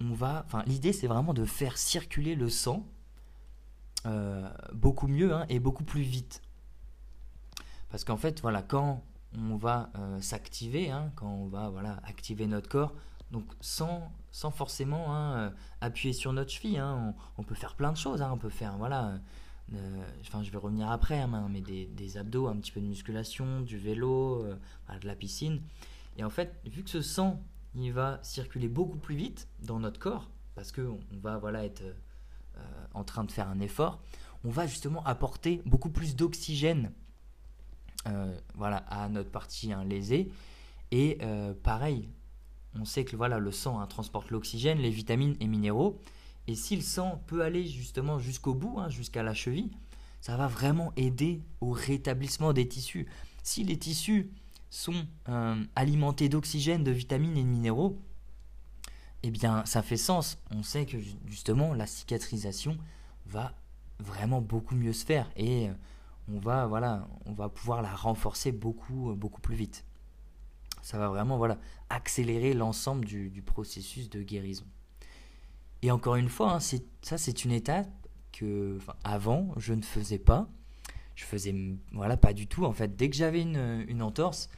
va, 0.00 0.42
enfin, 0.46 0.62
l'idée 0.66 0.92
c'est 0.92 1.06
vraiment 1.06 1.34
de 1.34 1.44
faire 1.44 1.78
circuler 1.78 2.34
le 2.34 2.48
sang 2.48 2.86
euh, 4.04 4.48
beaucoup 4.72 5.06
mieux 5.06 5.32
hein, 5.32 5.46
et 5.48 5.60
beaucoup 5.60 5.84
plus 5.84 6.02
vite. 6.02 6.42
Parce 7.88 8.04
qu'en 8.04 8.16
fait, 8.16 8.40
voilà, 8.40 8.62
quand 8.62 9.04
on 9.38 9.56
va 9.56 9.90
euh, 9.96 10.20
s'activer, 10.20 10.90
hein, 10.90 11.12
quand 11.14 11.28
on 11.28 11.46
va 11.46 11.68
voilà, 11.68 12.00
activer 12.04 12.46
notre 12.46 12.68
corps, 12.68 12.94
donc 13.30 13.44
sans, 13.60 14.10
sans 14.32 14.50
forcément 14.50 15.14
hein, 15.14 15.36
euh, 15.36 15.50
appuyer 15.80 16.12
sur 16.12 16.32
notre 16.32 16.50
cheville, 16.50 16.80
on, 16.82 17.14
on, 17.38 17.44
peut 17.44 17.54
faire 17.54 17.76
plein 17.76 17.92
de 17.92 17.96
choses. 17.96 18.22
on 18.22 18.38
peut 18.38 18.50
faire, 18.50 18.76
voilà, 18.76 19.20
enfin 20.20 20.42
je 20.42 20.50
vais 20.50 20.58
revenir 20.58 20.90
après, 20.90 21.24
mais 21.48 21.60
des, 21.60 21.86
des, 21.86 22.16
abdos, 22.16 22.48
un 22.48 22.56
petit 22.56 22.72
peu 22.72 22.80
de 22.80 22.86
musculation, 22.86 23.60
du 23.60 23.78
vélo, 23.78 24.44
de 25.00 25.06
la 25.06 25.14
piscine. 25.14 25.62
Et 26.16 26.24
en 26.24 26.30
fait, 26.30 26.60
vu 26.66 26.82
que 26.82 26.90
ce 26.90 27.00
sang 27.00 27.40
il 27.74 27.92
va 27.92 28.18
circuler 28.22 28.68
beaucoup 28.68 28.98
plus 28.98 29.16
vite 29.16 29.48
dans 29.60 29.78
notre 29.78 29.98
corps 29.98 30.28
parce 30.54 30.72
qu'on 30.72 31.00
va 31.22 31.38
voilà 31.38 31.64
être 31.64 31.82
euh, 31.82 32.60
en 32.94 33.04
train 33.04 33.24
de 33.24 33.32
faire 33.32 33.48
un 33.48 33.60
effort. 33.60 34.02
On 34.44 34.50
va 34.50 34.66
justement 34.66 35.04
apporter 35.04 35.62
beaucoup 35.64 35.90
plus 35.90 36.16
d'oxygène 36.16 36.92
euh, 38.08 38.36
voilà 38.54 38.78
à 38.88 39.08
notre 39.08 39.30
partie 39.30 39.72
hein, 39.72 39.84
lésée 39.84 40.30
et 40.90 41.18
euh, 41.22 41.54
pareil, 41.54 42.08
on 42.78 42.84
sait 42.84 43.04
que 43.04 43.16
voilà 43.16 43.38
le 43.38 43.52
sang 43.52 43.80
hein, 43.80 43.86
transporte 43.86 44.30
l'oxygène, 44.30 44.78
les 44.78 44.90
vitamines 44.90 45.36
et 45.40 45.46
minéraux 45.46 45.98
et 46.48 46.54
si 46.54 46.74
le 46.74 46.82
sang 46.82 47.22
peut 47.26 47.42
aller 47.42 47.64
justement 47.66 48.18
jusqu'au 48.18 48.54
bout, 48.54 48.78
hein, 48.78 48.88
jusqu'à 48.88 49.22
la 49.22 49.34
cheville, 49.34 49.70
ça 50.20 50.36
va 50.36 50.48
vraiment 50.48 50.92
aider 50.96 51.42
au 51.60 51.70
rétablissement 51.70 52.52
des 52.52 52.66
tissus. 52.66 53.06
Si 53.42 53.64
les 53.64 53.78
tissus 53.78 54.30
sont 54.72 55.06
euh, 55.28 55.62
alimentés 55.76 56.30
d'oxygène, 56.30 56.82
de 56.82 56.90
vitamines 56.90 57.36
et 57.36 57.42
de 57.42 57.48
minéraux, 57.48 58.00
eh 59.22 59.30
bien 59.30 59.64
ça 59.66 59.82
fait 59.82 59.98
sens. 59.98 60.38
On 60.50 60.62
sait 60.62 60.86
que 60.86 60.96
justement 61.26 61.74
la 61.74 61.86
cicatrisation 61.86 62.78
va 63.26 63.52
vraiment 63.98 64.40
beaucoup 64.40 64.74
mieux 64.74 64.94
se 64.94 65.04
faire 65.04 65.30
et 65.36 65.68
euh, 65.68 65.74
on 66.26 66.38
va 66.38 66.66
voilà, 66.66 67.06
on 67.26 67.34
va 67.34 67.50
pouvoir 67.50 67.82
la 67.82 67.94
renforcer 67.94 68.50
beaucoup 68.50 69.10
euh, 69.10 69.14
beaucoup 69.14 69.42
plus 69.42 69.54
vite. 69.54 69.84
Ça 70.80 70.98
va 70.98 71.08
vraiment 71.08 71.36
voilà 71.36 71.58
accélérer 71.90 72.54
l'ensemble 72.54 73.04
du, 73.04 73.42
processus 73.44 74.08
de 74.08 74.22
guérison. 74.22 74.64
Et 75.82 75.90
encore 75.90 76.16
une 76.16 76.30
fois, 76.30 76.54
hein, 76.54 76.60
ça 77.02 77.18
c'est 77.18 77.44
une 77.44 77.52
étape 77.52 77.90
que 78.32 78.78
avant 79.04 79.52
je 79.58 79.74
ne 79.74 79.82
faisais 79.82 80.18
pas. 80.18 80.48
Je 81.14 81.24
faisais 81.24 81.54
voilà 81.92 82.16
pas 82.16 82.32
du 82.32 82.46
tout 82.46 82.64
en 82.64 82.72
fait. 82.72 82.96
Dès 82.96 83.10
que 83.10 83.16
j'avais 83.16 83.42
une, 83.42 83.84
une 83.88 84.02
entorse, 84.02 84.48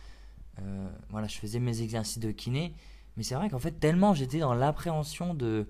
euh, 0.61 0.89
voilà, 1.11 1.27
je 1.27 1.37
faisais 1.37 1.59
mes 1.59 1.83
exercices 1.83 2.19
de 2.19 2.31
kiné, 2.31 2.75
mais 3.17 3.23
c'est 3.23 3.35
vrai 3.35 3.51
qu'en 3.51 3.59
fait, 3.59 3.73
tellement 3.73 4.15
j'étais 4.15 4.39
dans 4.39 4.55
l'appréhension 4.55 5.35
de, 5.35 5.67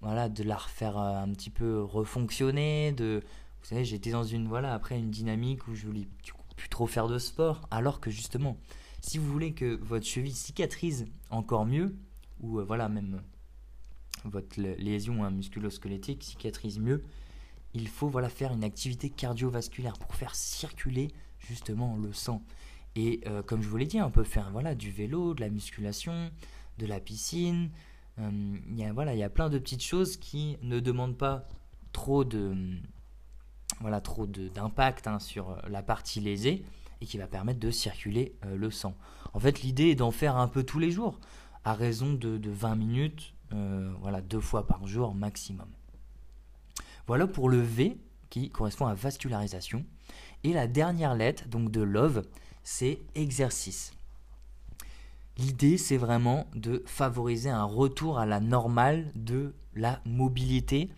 voilà, 0.00 0.28
de 0.28 0.42
la 0.42 0.56
refaire 0.56 0.98
euh, 0.98 1.22
un 1.22 1.28
petit 1.32 1.50
peu 1.50 1.82
refonctionner, 1.82 2.92
de, 2.92 3.22
vous 3.60 3.66
savez, 3.66 3.84
j'étais 3.84 4.10
dans 4.10 4.24
une, 4.24 4.48
voilà, 4.48 4.74
après 4.74 4.98
une 4.98 5.10
dynamique 5.10 5.66
où 5.68 5.74
je 5.74 5.86
voulais 5.86 6.08
plus 6.56 6.68
trop 6.68 6.86
faire 6.86 7.08
de 7.08 7.18
sport, 7.18 7.68
alors 7.70 8.00
que 8.00 8.10
justement, 8.10 8.56
si 9.02 9.18
vous 9.18 9.30
voulez 9.30 9.52
que 9.52 9.76
votre 9.82 10.06
cheville 10.06 10.34
cicatrise 10.34 11.06
encore 11.30 11.66
mieux, 11.66 11.94
ou 12.40 12.58
euh, 12.58 12.64
voilà, 12.64 12.88
même 12.88 13.22
votre 14.24 14.60
lésion 14.60 15.24
hein, 15.24 15.30
musculo-squelettique 15.30 16.22
cicatrise 16.22 16.78
mieux, 16.78 17.04
il 17.76 17.88
faut 17.88 18.08
voilà 18.08 18.30
faire 18.30 18.52
une 18.52 18.64
activité 18.64 19.10
cardiovasculaire 19.10 19.98
pour 19.98 20.14
faire 20.14 20.34
circuler 20.34 21.08
justement 21.38 21.96
le 21.96 22.12
sang. 22.12 22.42
Et 22.96 23.20
euh, 23.26 23.42
comme 23.42 23.62
je 23.62 23.68
vous 23.68 23.76
l'ai 23.76 23.86
dit, 23.86 24.00
on 24.00 24.10
peut 24.10 24.24
faire 24.24 24.50
voilà, 24.50 24.74
du 24.74 24.90
vélo, 24.90 25.34
de 25.34 25.42
la 25.42 25.50
musculation, 25.50 26.30
de 26.78 26.86
la 26.86 27.00
piscine. 27.00 27.70
Euh, 28.18 28.56
il 28.70 28.78
y 28.78 28.84
a, 28.84 28.92
voilà, 28.94 29.12
il 29.12 29.18
y 29.18 29.22
a 29.22 29.28
plein 29.28 29.50
de 29.50 29.58
petites 29.58 29.82
choses 29.82 30.16
qui 30.16 30.56
ne 30.62 30.80
demandent 30.80 31.18
pas 31.18 31.46
trop 31.92 32.24
de 32.24 32.56
voilà 33.80 34.00
trop 34.00 34.26
d'impact 34.26 35.06
hein, 35.06 35.18
sur 35.18 35.60
la 35.68 35.82
partie 35.82 36.20
lésée 36.20 36.64
et 37.02 37.06
qui 37.06 37.18
va 37.18 37.26
permettre 37.26 37.60
de 37.60 37.70
circuler 37.70 38.34
euh, 38.46 38.56
le 38.56 38.70
sang. 38.70 38.96
En 39.34 39.38
fait, 39.38 39.60
l'idée 39.60 39.90
est 39.90 39.96
d'en 39.96 40.12
faire 40.12 40.36
un 40.36 40.48
peu 40.48 40.62
tous 40.62 40.78
les 40.78 40.90
jours, 40.90 41.20
à 41.64 41.74
raison 41.74 42.14
de, 42.14 42.38
de 42.38 42.50
20 42.50 42.74
minutes, 42.76 43.34
voilà, 44.00 44.22
deux 44.22 44.40
fois 44.40 44.66
par 44.66 44.86
jour 44.86 45.14
maximum. 45.14 45.68
Voilà 47.06 47.26
pour 47.26 47.48
le 47.48 47.60
V 47.60 47.98
qui 48.30 48.50
correspond 48.50 48.86
à 48.86 48.94
vascularisation. 48.94 49.84
Et 50.44 50.52
la 50.52 50.66
dernière 50.66 51.14
lettre, 51.14 51.48
donc 51.48 51.70
de 51.70 51.82
love, 51.82 52.24
c'est 52.62 53.00
exercice. 53.14 53.92
L'idée, 55.38 55.76
c'est 55.76 55.96
vraiment 55.96 56.46
de 56.54 56.82
favoriser 56.86 57.50
un 57.50 57.64
retour 57.64 58.18
à 58.18 58.26
la 58.26 58.40
normale 58.40 59.12
de 59.14 59.54
la 59.74 60.00
mobilité, 60.04 60.90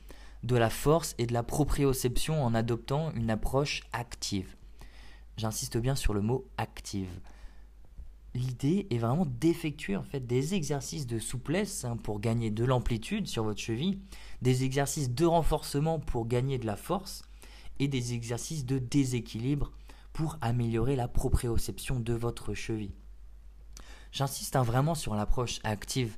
de 0.44 0.56
la 0.56 0.70
force 0.70 1.14
et 1.18 1.26
de 1.26 1.32
la 1.32 1.42
proprioception 1.42 2.44
en 2.44 2.54
adoptant 2.54 3.12
une 3.12 3.30
approche 3.30 3.82
active. 3.92 4.54
J'insiste 5.36 5.76
bien 5.78 5.96
sur 5.96 6.14
le 6.14 6.20
mot 6.20 6.48
active. 6.56 7.20
L'idée 8.34 8.86
est 8.90 8.98
vraiment 8.98 9.26
d'effectuer 9.26 9.96
en 9.96 10.02
fait 10.02 10.26
des 10.26 10.54
exercices 10.54 11.06
de 11.06 11.18
souplesse 11.18 11.84
hein, 11.84 11.96
pour 11.96 12.20
gagner 12.20 12.50
de 12.50 12.64
l'amplitude 12.64 13.26
sur 13.26 13.44
votre 13.44 13.60
cheville, 13.60 14.00
des 14.42 14.64
exercices 14.64 15.10
de 15.10 15.24
renforcement 15.24 15.98
pour 15.98 16.26
gagner 16.26 16.58
de 16.58 16.66
la 16.66 16.76
force 16.76 17.22
et 17.78 17.88
des 17.88 18.12
exercices 18.12 18.66
de 18.66 18.78
déséquilibre 18.78 19.72
pour 20.12 20.36
améliorer 20.40 20.94
la 20.94 21.08
proprioception 21.08 22.00
de 22.00 22.12
votre 22.12 22.52
cheville. 22.54 22.94
J'insiste 24.12 24.56
hein, 24.56 24.62
vraiment 24.62 24.94
sur 24.94 25.14
l'approche 25.14 25.60
active 25.64 26.16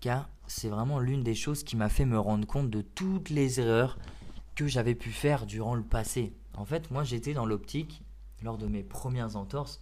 car 0.00 0.28
c'est 0.46 0.68
vraiment 0.68 0.98
l'une 0.98 1.22
des 1.22 1.34
choses 1.34 1.62
qui 1.64 1.76
m'a 1.76 1.88
fait 1.88 2.04
me 2.04 2.18
rendre 2.18 2.46
compte 2.46 2.70
de 2.70 2.82
toutes 2.82 3.30
les 3.30 3.60
erreurs 3.60 3.98
que 4.54 4.66
j'avais 4.66 4.94
pu 4.94 5.10
faire 5.10 5.46
durant 5.46 5.74
le 5.74 5.82
passé. 5.82 6.34
En 6.54 6.64
fait, 6.64 6.90
moi 6.90 7.04
j'étais 7.04 7.34
dans 7.34 7.46
l'optique, 7.46 8.02
lors 8.42 8.58
de 8.58 8.66
mes 8.66 8.82
premières 8.82 9.36
entorses, 9.36 9.80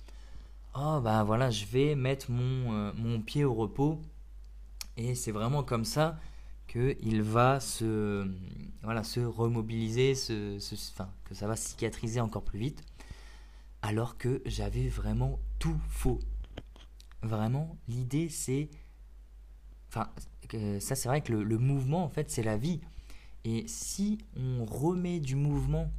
oh 0.75 1.01
bah 1.03 1.25
voilà, 1.25 1.51
je 1.51 1.65
vais 1.67 1.95
mettre 1.95 2.31
mon, 2.31 2.73
euh, 2.73 2.93
mon 2.97 3.21
pied 3.21 3.45
au 3.45 3.55
repos. 3.55 4.01
Et 4.97 5.15
c'est 5.15 5.33
vraiment 5.33 5.63
comme 5.63 5.85
ça 5.85 6.19
qu'il 6.71 7.23
va 7.23 7.59
se, 7.59 8.31
voilà, 8.83 9.03
se 9.03 9.21
remobiliser, 9.21 10.15
se, 10.15 10.59
que 11.25 11.35
ça 11.35 11.47
va 11.47 11.57
cicatriser 11.57 12.21
encore 12.21 12.45
plus 12.45 12.59
vite. 12.59 12.85
Alors 13.83 14.19
que 14.19 14.43
j'avais 14.47 14.89
vraiment 14.89 15.41
tout 15.59 15.81
faux. 15.89 16.21
Vraiment, 17.23 17.77
l'idée 17.89 18.29
c'est... 18.29 18.71
Enfin, 19.89 20.09
ça 20.79 20.95
c'est 20.95 21.09
vrai 21.09 21.23
que 21.23 21.33
le, 21.33 21.59
mouvement 21.59 22.05
en 22.05 22.09
fait 22.09 22.31
c'est 22.31 22.43
la 22.43 22.57
vie. 22.57 22.81
Et 23.45 23.65
si 23.67 24.19
on 24.37 24.65
remet 24.65 25.19
du 25.19 25.35
mouvement 25.35 25.91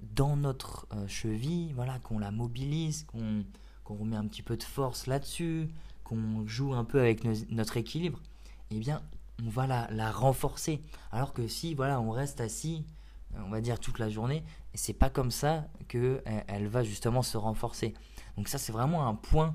dans 0.00 0.36
notre 0.36 0.86
euh, 0.94 1.06
cheville, 1.06 1.72
voilà, 1.74 1.98
qu'on 1.98 2.18
la 2.18 2.30
mobilise, 2.30 3.04
qu'on 3.04 3.44
remet 3.84 4.16
un 4.16 4.26
petit 4.26 4.42
peu 4.42 4.56
de 4.56 4.62
force 4.62 5.06
là-dessus, 5.06 5.68
qu'on 6.04 6.46
joue 6.46 6.74
un 6.74 6.84
peu 6.84 7.00
avec 7.00 7.24
notre 7.50 7.76
équilibre, 7.76 8.20
eh 8.70 8.78
bien, 8.78 9.02
on 9.44 9.48
va 9.48 9.66
la, 9.66 10.10
renforcer. 10.10 10.82
Alors 11.12 11.32
que 11.32 11.46
si, 11.46 11.74
voilà, 11.74 12.00
on 12.00 12.10
reste 12.10 12.40
assis, 12.40 12.84
on 13.36 13.50
va 13.50 13.60
dire 13.60 13.78
toute 13.78 13.98
la 13.98 14.08
journée, 14.08 14.44
c'est 14.74 14.94
pas 14.94 15.10
comme 15.10 15.30
ça 15.30 15.66
que 15.88 16.22
elle, 16.46 16.68
va 16.68 16.84
justement 16.84 17.22
se 17.22 17.36
renforcer. 17.36 17.94
Donc 18.36 18.48
ça, 18.48 18.58
c'est 18.58 18.72
vraiment 18.72 19.06
un 19.06 19.14
point, 19.14 19.54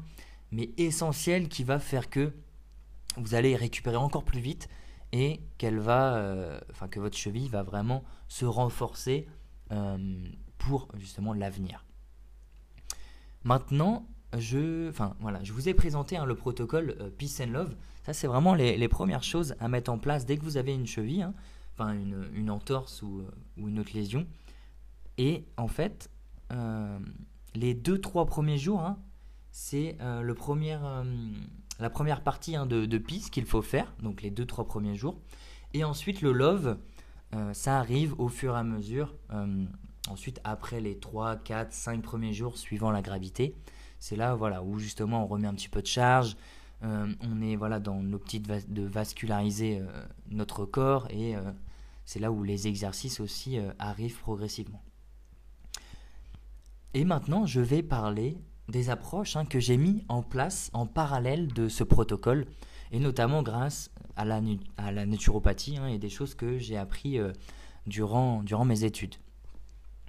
mais 0.52 0.72
essentiel, 0.78 1.48
qui 1.48 1.64
va 1.64 1.80
faire 1.80 2.10
que 2.10 2.34
vous 3.18 3.34
allez 3.34 3.56
récupérer 3.56 3.98
encore 3.98 4.24
plus 4.24 4.40
vite 4.40 4.70
et 5.12 5.42
qu'elle 5.58 5.80
va, 5.80 6.16
euh, 6.16 6.60
enfin 6.72 6.88
que 6.88 7.00
votre 7.00 7.18
cheville 7.18 7.50
va 7.50 7.64
vraiment 7.64 8.04
se 8.28 8.46
renforcer 8.46 9.28
euh, 9.28 9.41
pour 10.58 10.88
justement 10.98 11.34
l'avenir. 11.34 11.86
Maintenant, 13.44 14.08
je, 14.38 14.90
enfin, 14.90 15.16
voilà, 15.20 15.44
je 15.44 15.52
vous 15.52 15.68
ai 15.68 15.74
présenté 15.74 16.18
hein, 16.18 16.26
le 16.26 16.36
protocole 16.36 16.96
euh, 17.00 17.10
Peace 17.10 17.42
and 17.42 17.52
Love. 17.52 17.76
Ça, 18.04 18.14
c'est 18.14 18.28
vraiment 18.28 18.56
les, 18.56 18.88
premières 18.88 19.24
choses 19.24 19.56
à 19.60 19.68
mettre 19.68 19.92
en 19.92 19.98
place 19.98 20.26
dès 20.26 20.38
que 20.38 20.44
vous 20.44 20.58
avez 20.58 20.74
une 20.74 20.88
cheville, 20.88 21.22
hein, 21.22 21.34
enfin 21.74 21.94
une, 21.94 22.50
entorse 22.50 23.02
ou, 23.04 23.24
une 23.58 23.80
autre 23.80 23.92
lésion. 23.94 24.26
Et 25.18 25.46
en 25.58 25.68
fait, 25.68 26.10
euh, 26.52 26.98
les 27.54 27.74
deux 27.74 28.00
trois 28.00 28.26
premiers 28.26 28.58
jours, 28.58 28.82
hein, 28.82 28.98
c'est 29.52 29.98
le 30.00 30.36
la 31.80 31.90
première 31.90 32.24
partie 32.24 32.54
de, 32.54 32.98
Peace 32.98 33.30
qu'il 33.32 33.46
faut 33.46 33.62
faire, 33.62 33.94
donc 34.02 34.24
les 34.24 34.32
deux 34.32 34.46
trois 34.46 34.66
premiers 34.66 34.96
jours. 34.96 35.20
Et 35.74 35.84
ensuite, 35.84 36.22
le 36.22 36.32
Love, 36.32 36.78
euh, 37.34 37.54
ça 37.54 37.80
arrive 37.80 38.14
au 38.20 38.28
fur 38.28 38.56
et 38.56 38.60
à 38.60 38.64
mesure. 38.64 39.16
Euh, 39.32 39.66
ensuite, 40.10 40.40
après 40.44 40.82
les 40.82 40.98
3, 41.00 41.38
4, 41.38 41.72
5 41.72 42.02
premiers 42.02 42.34
jours 42.34 42.58
suivant 42.58 42.92
la 42.92 43.02
gravité, 43.02 43.56
c'est 44.00 44.16
là 44.16 44.36
voilà, 44.36 44.64
où 44.64 44.80
justement 44.80 45.24
on 45.24 45.28
remet 45.28 45.48
un 45.48 45.54
petit 45.54 45.70
peu 45.70 45.82
de 45.82 45.88
charge. 45.88 46.36
Euh, 46.84 47.14
on 47.22 47.42
est 47.42 47.56
voilà, 47.56 47.80
dans 47.80 48.02
l'optique 48.02 48.48
de 48.48 48.82
vasculariser 48.82 49.82
notre 50.30 50.66
corps 50.66 51.08
et 51.12 51.36
c'est 52.06 52.20
là 52.20 52.32
où 52.32 52.44
les 52.44 52.68
exercices 52.68 53.20
aussi 53.20 53.60
arrivent 53.78 54.20
progressivement. 54.20 54.82
Et 56.94 57.06
maintenant, 57.06 57.46
je 57.46 57.62
vais 57.62 57.84
parler 57.84 58.38
des 58.68 58.90
approches 58.90 59.36
hein, 59.36 59.46
que 59.46 59.60
j'ai 59.60 59.78
mis 59.78 60.04
en 60.10 60.24
place 60.24 60.70
en 60.74 60.86
parallèle 60.88 61.48
de 61.54 61.70
ce 61.70 61.84
protocole 61.84 62.48
et 62.92 63.00
notamment 63.00 63.44
grâce 63.44 63.92
à 64.16 64.26
la, 64.26 65.06
naturopathie 65.06 65.78
hein, 65.78 65.88
et 65.88 65.98
des 65.98 66.10
choses 66.10 66.36
que 66.36 66.58
j'ai 66.58 66.78
appris 66.78 67.20
euh, 67.20 67.32
durant, 67.88 68.66
mes 68.66 68.84
études. 68.84 69.16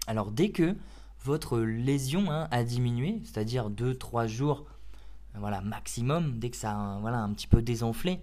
Alors 0.07 0.31
dès 0.31 0.51
que 0.51 0.77
votre 1.25 1.61
lésion 1.61 2.31
hein, 2.31 2.49
a 2.51 2.65
diminué, 2.65 3.21
c'est-à-dire 3.25 3.71
2-3 3.71 4.27
jours 4.27 4.67
voilà, 5.35 5.61
maximum, 5.61 6.39
dès 6.39 6.51
que 6.51 6.57
ça 6.57 6.73
a 6.73 6.99
voilà, 7.01 7.19
un 7.19 7.33
petit 7.33 7.47
peu 7.47 7.63
désenflé, 7.63 8.21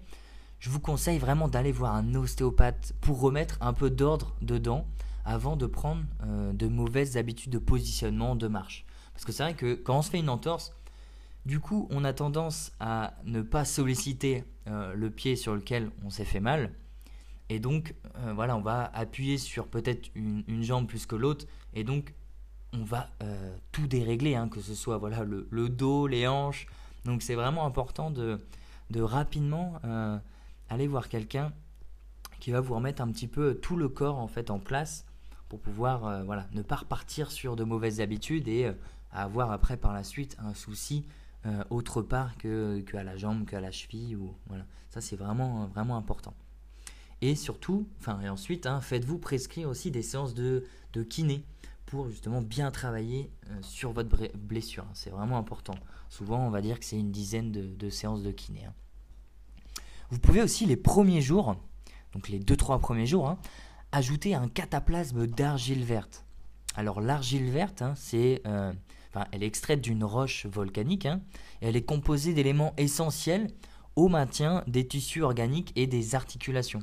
je 0.60 0.70
vous 0.70 0.80
conseille 0.80 1.18
vraiment 1.18 1.48
d'aller 1.48 1.72
voir 1.72 1.94
un 1.94 2.14
ostéopathe 2.14 2.92
pour 3.00 3.20
remettre 3.20 3.56
un 3.60 3.72
peu 3.72 3.90
d'ordre 3.90 4.34
dedans 4.42 4.86
avant 5.24 5.56
de 5.56 5.66
prendre 5.66 6.02
euh, 6.24 6.52
de 6.52 6.68
mauvaises 6.68 7.16
habitudes 7.16 7.52
de 7.52 7.58
positionnement, 7.58 8.36
de 8.36 8.46
marche. 8.46 8.84
Parce 9.12 9.24
que 9.24 9.32
c'est 9.32 9.42
vrai 9.42 9.54
que 9.54 9.74
quand 9.74 9.98
on 9.98 10.02
se 10.02 10.10
fait 10.10 10.18
une 10.18 10.28
entorse, 10.28 10.72
du 11.46 11.58
coup, 11.58 11.88
on 11.90 12.04
a 12.04 12.12
tendance 12.12 12.72
à 12.80 13.14
ne 13.24 13.42
pas 13.42 13.64
solliciter 13.64 14.44
euh, 14.66 14.92
le 14.94 15.10
pied 15.10 15.36
sur 15.36 15.54
lequel 15.54 15.90
on 16.04 16.10
s'est 16.10 16.24
fait 16.24 16.40
mal. 16.40 16.72
Et 17.48 17.58
donc, 17.58 17.94
euh, 18.18 18.32
voilà, 18.34 18.56
on 18.56 18.60
va 18.60 18.90
appuyer 18.94 19.38
sur 19.38 19.66
peut-être 19.66 20.10
une, 20.14 20.62
jambe 20.62 20.86
plus 20.86 21.06
que 21.06 21.16
l'autre. 21.16 21.46
Et 21.74 21.82
donc, 21.82 22.14
on 22.72 22.84
va 22.84 23.08
euh, 23.22 23.56
tout 23.72 23.86
dérégler, 23.86 24.36
hein, 24.36 24.48
que 24.48 24.60
ce 24.60 24.74
soit 24.74 24.98
voilà, 24.98 25.24
le, 25.24 25.68
dos, 25.68 26.06
les 26.06 26.28
hanches. 26.28 26.66
Donc, 27.04 27.22
c'est 27.22 27.34
vraiment 27.34 27.64
important 27.64 28.10
de, 28.10 28.38
de 28.90 29.00
rapidement 29.00 29.80
aller 30.68 30.86
voir 30.86 31.08
quelqu'un 31.08 31.52
qui 32.38 32.50
va 32.50 32.60
vous 32.60 32.74
remettre 32.74 33.02
un 33.02 33.10
petit 33.10 33.26
peu 33.26 33.54
tout 33.54 33.76
le 33.76 33.88
corps 33.88 34.18
en 34.18 34.28
fait 34.28 34.50
en 34.50 34.58
place 34.58 35.04
pour 35.48 35.58
pouvoir 35.58 36.24
voilà, 36.24 36.46
ne 36.52 36.62
pas 36.62 36.76
repartir 36.76 37.30
sur 37.30 37.56
de 37.56 37.64
mauvaises 37.64 38.00
habitudes 38.00 38.46
et 38.48 38.70
avoir 39.10 39.50
après 39.50 39.76
par 39.76 39.92
la 39.94 40.04
suite 40.04 40.36
un 40.38 40.54
souci 40.54 41.06
euh, 41.46 41.64
autre 41.70 42.02
part 42.02 42.36
que, 42.36 42.84
à 42.94 43.02
la 43.02 43.16
jambe, 43.16 43.46
qu'à 43.46 43.60
la 43.60 43.70
cheville. 43.70 44.16
Ou, 44.16 44.34
voilà. 44.46 44.64
Ça, 44.90 45.00
c'est 45.00 45.16
vraiment, 45.16 45.66
vraiment 45.66 45.96
important. 45.96 46.34
Et 47.22 47.34
surtout, 47.34 47.86
enfin, 47.98 48.20
et 48.22 48.28
ensuite, 48.28 48.66
hein, 48.66 48.80
faites-vous 48.80 49.18
prescrire 49.18 49.68
aussi 49.68 49.90
des 49.90 50.02
séances 50.02 50.34
de, 50.34 50.64
de 50.92 51.02
kiné 51.02 51.44
pour 51.86 52.08
justement 52.08 52.40
bien 52.40 52.70
travailler 52.70 53.30
euh, 53.50 53.58
sur 53.62 53.92
votre 53.92 54.08
blessure. 54.36 54.84
Hein. 54.84 54.92
C'est 54.94 55.10
vraiment 55.10 55.36
important. 55.36 55.74
Souvent, 56.08 56.46
on 56.46 56.50
va 56.50 56.62
dire 56.62 56.78
que 56.78 56.84
c'est 56.84 56.98
une 56.98 57.10
dizaine 57.10 57.52
de, 57.52 57.66
de, 57.66 57.90
séances 57.90 58.22
de 58.22 58.30
kiné. 58.30 58.64
Hein. 58.64 58.72
Vous 60.10 60.18
pouvez 60.18 60.40
aussi 60.42 60.66
les 60.66 60.76
premiers 60.76 61.20
jours, 61.20 61.56
donc 62.12 62.28
les 62.28 62.40
2-3 62.40 62.80
premiers 62.80 63.06
jours, 63.06 63.36
ajouter 63.92 64.34
un 64.34 64.48
cataplasme 64.48 65.26
d'argile 65.26 65.84
verte. 65.84 66.24
Alors 66.76 67.00
l'argile 67.00 67.50
verte, 67.50 67.82
c'est 67.96 68.40
euh, 68.46 68.72
elle 69.32 69.42
est 69.42 69.46
extraite 69.46 69.80
d'une 69.80 70.04
roche 70.04 70.46
volcanique 70.46 71.06
hein, 71.06 71.20
et 71.62 71.68
elle 71.68 71.76
est 71.76 71.84
composée 71.84 72.34
d'éléments 72.34 72.74
essentiels 72.76 73.48
au 73.96 74.08
maintien 74.08 74.62
des 74.66 74.86
tissus 74.86 75.22
organiques 75.22 75.72
et 75.76 75.86
des 75.86 76.14
articulations. 76.14 76.80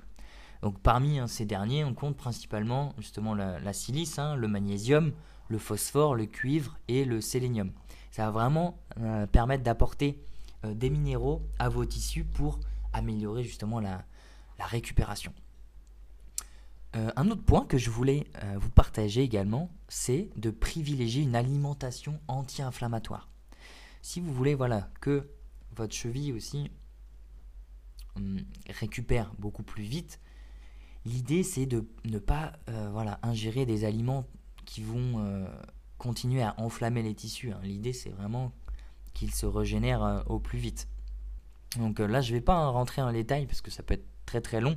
Parmi 0.84 1.20
hein, 1.20 1.28
ces 1.28 1.46
derniers, 1.46 1.84
on 1.84 1.94
compte 1.94 2.18
principalement 2.18 2.94
justement 2.98 3.36
la, 3.36 3.74
silice, 3.74 4.20
hein, 4.20 4.36
le 4.36 4.48
magnésium, 4.48 5.14
le 5.50 5.58
phosphore, 5.58 6.16
le 6.16 6.26
cuivre 6.26 6.78
et 6.88 7.06
le 7.06 7.22
sélénium. 7.22 7.72
Ça 8.12 8.26
va 8.26 8.32
vraiment 8.32 8.80
euh, 9.00 9.28
permettre 9.28 9.64
d'apporter 9.64 10.20
euh, 10.66 10.74
des 10.74 10.90
minéraux 10.90 11.44
à 11.60 11.70
vos 11.70 11.86
tissus 11.86 12.24
pour 12.24 12.60
améliorer 12.92 13.44
justement 13.44 13.80
la 13.80 14.04
récupération. 14.60 15.32
Euh, 16.96 17.12
un 17.16 17.30
autre 17.30 17.44
point 17.44 17.66
que 17.66 17.78
je 17.78 17.90
voulais 17.90 18.28
euh, 18.44 18.56
vous 18.58 18.70
partager 18.70 19.22
également, 19.22 19.70
c'est 19.90 20.30
de 20.38 20.52
privilégier 20.52 21.24
une 21.24 21.36
alimentation 21.36 22.20
anti-inflammatoire. 22.28 23.30
Si 24.02 24.22
vous 24.22 24.34
voulez 24.34 24.56
voilà, 24.56 24.90
que 25.02 25.30
votre 25.76 25.94
cheville 25.94 26.32
aussi 26.34 26.72
hum, 28.16 28.40
récupère 28.70 29.34
beaucoup 29.38 29.64
plus 29.64 29.84
vite, 29.84 30.20
l'idée 31.06 31.44
c'est 31.44 31.66
de 31.66 31.86
ne 32.06 32.20
pas 32.20 32.54
euh, 32.70 33.14
ingérer 33.22 33.66
des 33.66 33.84
aliments 33.84 34.26
qui 34.66 34.82
vont 34.82 35.48
continuer 35.98 36.44
à 36.44 36.54
enflammer 36.58 37.02
les 37.02 37.16
tissus. 37.16 37.52
Hein. 37.52 37.60
L'idée 37.64 37.94
c'est 37.94 38.10
vraiment 38.10 38.52
qu'ils 39.14 39.34
se 39.34 39.46
régénèrent 39.46 40.24
au 40.28 40.40
plus 40.40 40.60
vite. 40.60 40.90
Donc 41.78 42.00
là 42.00 42.20
je 42.20 42.34
ne 42.34 42.38
vais 42.38 42.44
pas 42.44 42.68
rentrer 42.68 43.02
en 43.02 43.14
détail 43.14 43.46
parce 43.46 43.62
que 43.62 43.72
ça 43.72 43.82
peut 43.82 43.94
être 43.94 44.06
très 44.26 44.42
très 44.42 44.60
long 44.60 44.76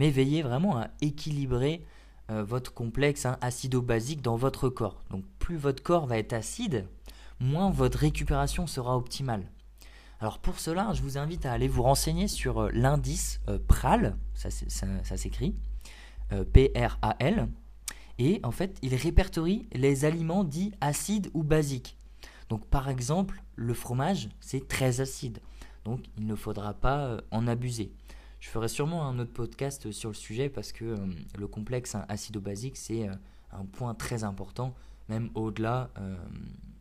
mais 0.00 0.08
veillez 0.08 0.40
vraiment 0.40 0.78
à 0.78 0.88
équilibrer 1.02 1.84
euh, 2.30 2.42
votre 2.42 2.72
complexe 2.72 3.26
hein, 3.26 3.36
acido-basique 3.42 4.22
dans 4.22 4.34
votre 4.34 4.70
corps. 4.70 5.02
Donc 5.10 5.26
plus 5.38 5.58
votre 5.58 5.82
corps 5.82 6.06
va 6.06 6.16
être 6.16 6.32
acide, 6.32 6.86
moins 7.38 7.68
votre 7.70 7.98
récupération 7.98 8.66
sera 8.66 8.96
optimale. 8.96 9.44
Alors 10.18 10.38
pour 10.38 10.58
cela, 10.58 10.94
je 10.94 11.02
vous 11.02 11.18
invite 11.18 11.44
à 11.44 11.52
aller 11.52 11.68
vous 11.68 11.82
renseigner 11.82 12.28
sur 12.28 12.62
euh, 12.62 12.70
l'indice 12.72 13.42
euh, 13.50 13.58
PRAL, 13.68 14.16
ça, 14.32 14.48
s'écrit, 15.18 15.54
P-R-A-L, 16.54 17.48
et 18.18 18.40
en 18.42 18.52
fait, 18.52 18.78
il 18.80 18.94
répertorie 18.94 19.68
les 19.72 20.06
aliments 20.06 20.44
dits 20.44 20.72
acides 20.80 21.30
ou 21.34 21.42
basiques. 21.42 21.98
Donc 22.48 22.64
par 22.68 22.88
exemple, 22.88 23.42
le 23.54 23.74
fromage, 23.74 24.30
c'est 24.40 24.66
très 24.66 25.02
acide, 25.02 25.40
donc 25.84 26.00
il 26.16 26.24
ne 26.24 26.36
faudra 26.36 26.72
pas 26.72 27.18
en 27.30 27.46
abuser. 27.46 27.92
Je 28.40 28.48
ferai 28.48 28.68
sûrement 28.68 29.06
un 29.06 29.18
autre 29.18 29.32
podcast 29.32 29.92
sur 29.92 30.08
le 30.08 30.14
sujet 30.14 30.48
parce 30.48 30.72
que 30.72 30.86
euh, 30.86 30.96
le 31.38 31.46
complexe 31.46 31.94
acido-basique, 32.08 32.78
c'est 32.78 33.06
euh, 33.06 33.12
un 33.52 33.66
point 33.66 33.94
très 33.94 34.24
important, 34.24 34.74
même 35.10 35.30
au-delà 35.34 35.90
euh, 35.98 36.16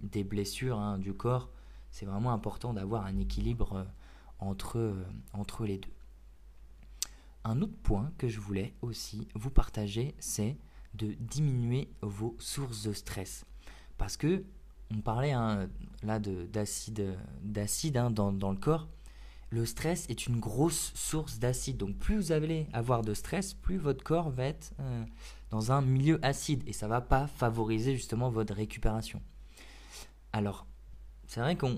des 0.02 0.24
blessures 0.24 0.80
hein, 0.80 0.98
du 0.98 1.14
corps. 1.14 1.50
C'est 1.92 2.06
vraiment 2.06 2.32
important 2.32 2.74
d'avoir 2.74 3.06
un 3.06 3.18
équilibre 3.18 3.86
entre, 4.40 4.96
entre 5.34 5.66
les 5.66 5.80
deux. 5.80 5.90
Un 7.44 7.62
autre 7.62 7.76
point 7.84 8.12
que 8.18 8.30
je 8.30 8.40
voulais 8.40 8.74
aussi 8.82 9.28
vous 9.36 9.50
partager, 9.50 10.16
c'est 10.20 10.56
de 10.94 11.14
diminuer 11.20 11.90
vos 12.02 12.36
sources 12.40 12.84
de 12.84 12.94
stress. 12.94 13.46
Parce 13.98 14.16
que 14.16 14.46
on 14.92 15.02
parlait 15.02 15.32
hein, 15.32 15.68
là 16.04 16.20
d'acide 16.20 17.98
hein, 17.98 18.12
dans, 18.12 18.32
dans, 18.32 18.52
le 18.52 18.58
corps. 18.58 18.88
Le 19.52 19.66
stress 19.66 20.06
est 20.10 20.28
une 20.28 20.40
grosse 20.40 20.92
source 20.94 21.40
d'acide. 21.40 21.78
Donc 21.78 21.98
plus 21.98 22.18
vous 22.18 22.32
allez 22.32 22.68
avoir 22.72 23.02
de 23.02 23.14
stress, 23.14 23.54
plus 23.54 23.78
votre 23.78 24.04
corps 24.04 24.30
va 24.30 24.46
être 24.46 24.74
euh, 24.80 25.04
dans 25.50 25.72
un 25.72 25.82
milieu 25.82 26.20
acide 26.24 26.64
et 26.68 26.74
ça 26.74 26.88
va 26.88 27.02
pas 27.02 27.28
favoriser 27.28 27.96
justement 27.96 28.30
votre 28.30 28.54
récupération. 28.54 29.22
Alors, 30.34 30.68
c'est 31.26 31.42
vrai 31.42 31.56
qu'on 31.56 31.78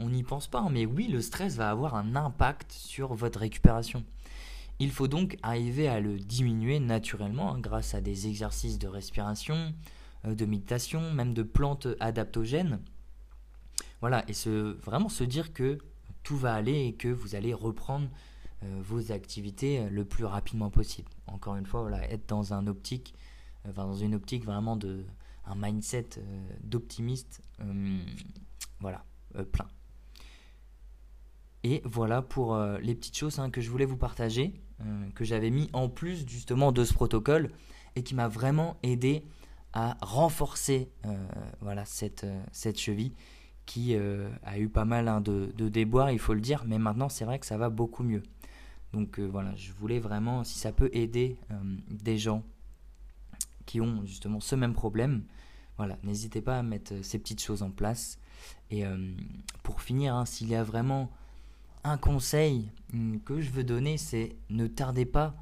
n'y 0.00 0.22
pense 0.22 0.46
pas, 0.46 0.60
hein, 0.60 0.68
mais 0.70 0.86
oui, 0.86 1.08
le 1.08 1.20
stress 1.20 1.56
va 1.56 1.70
avoir 1.70 1.94
un 1.94 2.16
impact 2.16 2.72
sur 2.72 3.14
votre 3.14 3.40
récupération. 3.40 4.04
Il 4.80 4.90
faut 4.90 5.06
donc 5.06 5.36
arriver 5.42 5.88
à 5.88 6.00
le 6.00 6.18
diminuer 6.18 6.80
naturellement 6.80 7.54
hein, 7.54 7.60
grâce 7.60 7.94
à 7.94 8.00
des 8.00 8.26
exercices 8.26 8.78
de 8.78 8.88
respiration, 8.88 9.72
euh, 10.26 10.34
de 10.34 10.44
méditation, 10.44 11.12
même 11.12 11.34
de 11.34 11.42
plantes 11.42 11.88
adaptogènes. 12.00 12.80
Voilà, 14.00 14.24
et 14.28 14.32
vraiment 14.82 15.08
se 15.08 15.24
dire 15.24 15.52
que 15.52 15.78
tout 16.24 16.36
va 16.36 16.54
aller 16.54 16.86
et 16.86 16.94
que 16.94 17.08
vous 17.08 17.36
allez 17.36 17.54
reprendre 17.54 18.08
euh, 18.64 18.80
vos 18.82 19.12
activités 19.12 19.78
euh, 19.78 19.88
le 19.88 20.04
plus 20.04 20.24
rapidement 20.24 20.70
possible. 20.70 21.08
Encore 21.28 21.56
une 21.56 21.66
fois, 21.66 21.82
voilà, 21.82 22.02
être 22.10 22.28
dans 22.28 22.52
un 22.52 22.66
optique, 22.66 23.14
dans 23.74 23.94
une 23.94 24.14
optique 24.14 24.44
vraiment 24.44 24.76
de 24.76 25.04
un 25.46 25.54
mindset 25.54 26.08
d'optimiste, 26.62 27.42
voilà, 28.80 29.04
plein. 29.52 29.68
Et 31.64 31.82
voilà 31.84 32.22
pour 32.22 32.58
les 32.80 32.94
petites 32.94 33.16
choses 33.16 33.38
hein, 33.38 33.50
que 33.50 33.60
je 33.60 33.70
voulais 33.70 33.84
vous 33.84 33.98
partager. 33.98 34.54
Euh, 34.80 35.10
que 35.14 35.24
j'avais 35.24 35.50
mis 35.50 35.70
en 35.72 35.88
plus 35.88 36.26
justement 36.28 36.72
de 36.72 36.84
ce 36.84 36.92
protocole 36.92 37.52
et 37.94 38.02
qui 38.02 38.16
m'a 38.16 38.26
vraiment 38.26 38.76
aidé 38.82 39.22
à 39.72 39.96
renforcer 40.00 40.90
euh, 41.06 41.14
voilà, 41.60 41.84
cette, 41.84 42.24
euh, 42.24 42.42
cette 42.50 42.78
cheville 42.78 43.12
qui 43.66 43.96
a 43.96 44.58
eu 44.58 44.68
pas 44.68 44.84
mal 44.84 45.08
hein, 45.08 45.20
de, 45.20 45.52
de, 45.56 45.68
déboires, 45.68 46.10
il 46.10 46.18
faut 46.18 46.34
le 46.34 46.40
dire, 46.40 46.64
mais 46.66 46.78
maintenant 46.78 47.08
c'est 47.08 47.24
vrai 47.24 47.38
que 47.38 47.46
ça 47.46 47.56
va 47.56 47.70
beaucoup 47.70 48.02
mieux. 48.02 48.22
Donc 48.92 49.18
voilà, 49.18 49.54
je 49.56 49.72
voulais 49.72 49.98
vraiment, 49.98 50.44
si 50.44 50.58
ça 50.58 50.70
peut 50.70 50.90
aider 50.92 51.38
des 51.88 52.18
gens 52.18 52.44
qui 53.66 53.80
ont 53.80 54.04
justement 54.04 54.40
ce 54.40 54.54
même 54.54 54.74
problème, 54.74 55.24
voilà, 55.78 55.98
n'hésitez 56.04 56.42
pas 56.42 56.58
à 56.58 56.62
mettre 56.62 56.94
ces 57.02 57.18
petites 57.18 57.42
choses 57.42 57.62
en 57.62 57.70
place. 57.70 58.18
Et 58.70 58.84
pour 59.62 59.80
finir, 59.80 60.14
hein, 60.14 60.26
s'il 60.26 60.48
y 60.48 60.54
a 60.54 60.62
vraiment 60.62 61.10
un 61.84 61.98
conseil 61.98 62.70
hmm, 62.92 63.18
que 63.18 63.40
je 63.40 63.50
veux 63.50 63.64
donner, 63.64 63.98
c'est 63.98 64.36
ne 64.48 64.66
tardez 64.66 65.04
pas 65.04 65.36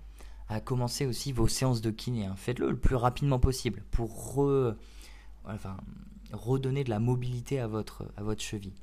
à 0.48 0.60
commencer 0.60 1.06
aussi 1.06 1.32
vos 1.32 1.48
séances 1.48 1.80
de 1.80 1.90
kiné. 1.90 2.26
Hein. 2.26 2.34
Faites-le 2.36 2.70
le 2.70 2.76
plus 2.76 2.96
rapidement 2.96 3.38
possible 3.38 3.82
pour 3.90 4.10
redonner 6.32 6.84
de 6.84 6.90
la 6.90 6.98
mobilité 6.98 7.60
à 7.60 7.66
votre, 7.66 8.04
cheville. 8.38 8.74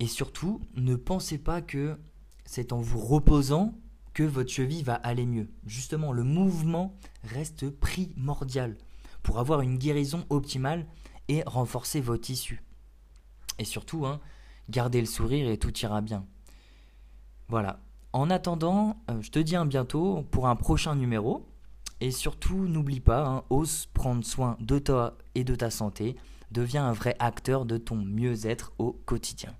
Et 0.00 0.06
surtout, 0.06 0.60
ne 0.74 0.96
pensez 0.96 1.38
pas 1.38 1.62
que 1.62 1.96
c'est 2.44 2.72
en 2.72 2.80
vous 2.80 2.98
reposant 2.98 3.74
que 4.14 4.22
votre 4.22 4.50
cheville 4.50 4.82
va 4.82 4.94
aller 4.94 5.26
mieux. 5.26 5.48
Justement, 5.64 6.12
le 6.12 6.24
mouvement 6.24 6.96
reste 7.24 7.70
primordial 7.70 8.76
pour 9.22 9.38
avoir 9.38 9.60
une 9.60 9.78
guérison 9.78 10.26
optimale 10.28 10.86
et 11.28 11.42
renforcer 11.46 12.00
vos 12.00 12.16
tissus. 12.16 12.62
Et 13.58 13.64
surtout, 13.64 14.06
hein, 14.06 14.20
gardez 14.68 15.00
le 15.00 15.06
sourire 15.06 15.48
et 15.48 15.58
tout 15.58 15.76
ira 15.78 16.00
bien. 16.00 16.26
Voilà. 17.48 17.80
En 18.12 18.28
attendant, 18.28 19.02
euh, 19.10 19.22
je 19.22 19.30
te 19.30 19.38
dis 19.38 19.56
à 19.56 19.64
bientôt 19.64 20.26
pour 20.30 20.48
un 20.48 20.56
prochain 20.56 20.94
numéro. 20.94 21.46
Et 22.04 22.10
surtout, 22.10 22.66
n'oublie 22.66 22.98
pas, 22.98 23.24
hein, 23.24 23.44
ose 23.48 23.86
prendre 23.94 24.24
soin 24.24 24.56
de 24.58 24.80
toi 24.80 25.16
et 25.36 25.44
de 25.44 25.54
ta 25.54 25.70
santé. 25.70 26.16
Deviens 26.50 26.84
un 26.84 26.92
vrai 26.92 27.14
acteur 27.20 27.64
de 27.64 27.78
ton 27.78 27.94
mieux-être 27.94 28.72
au 28.78 28.90
quotidien. 29.06 29.54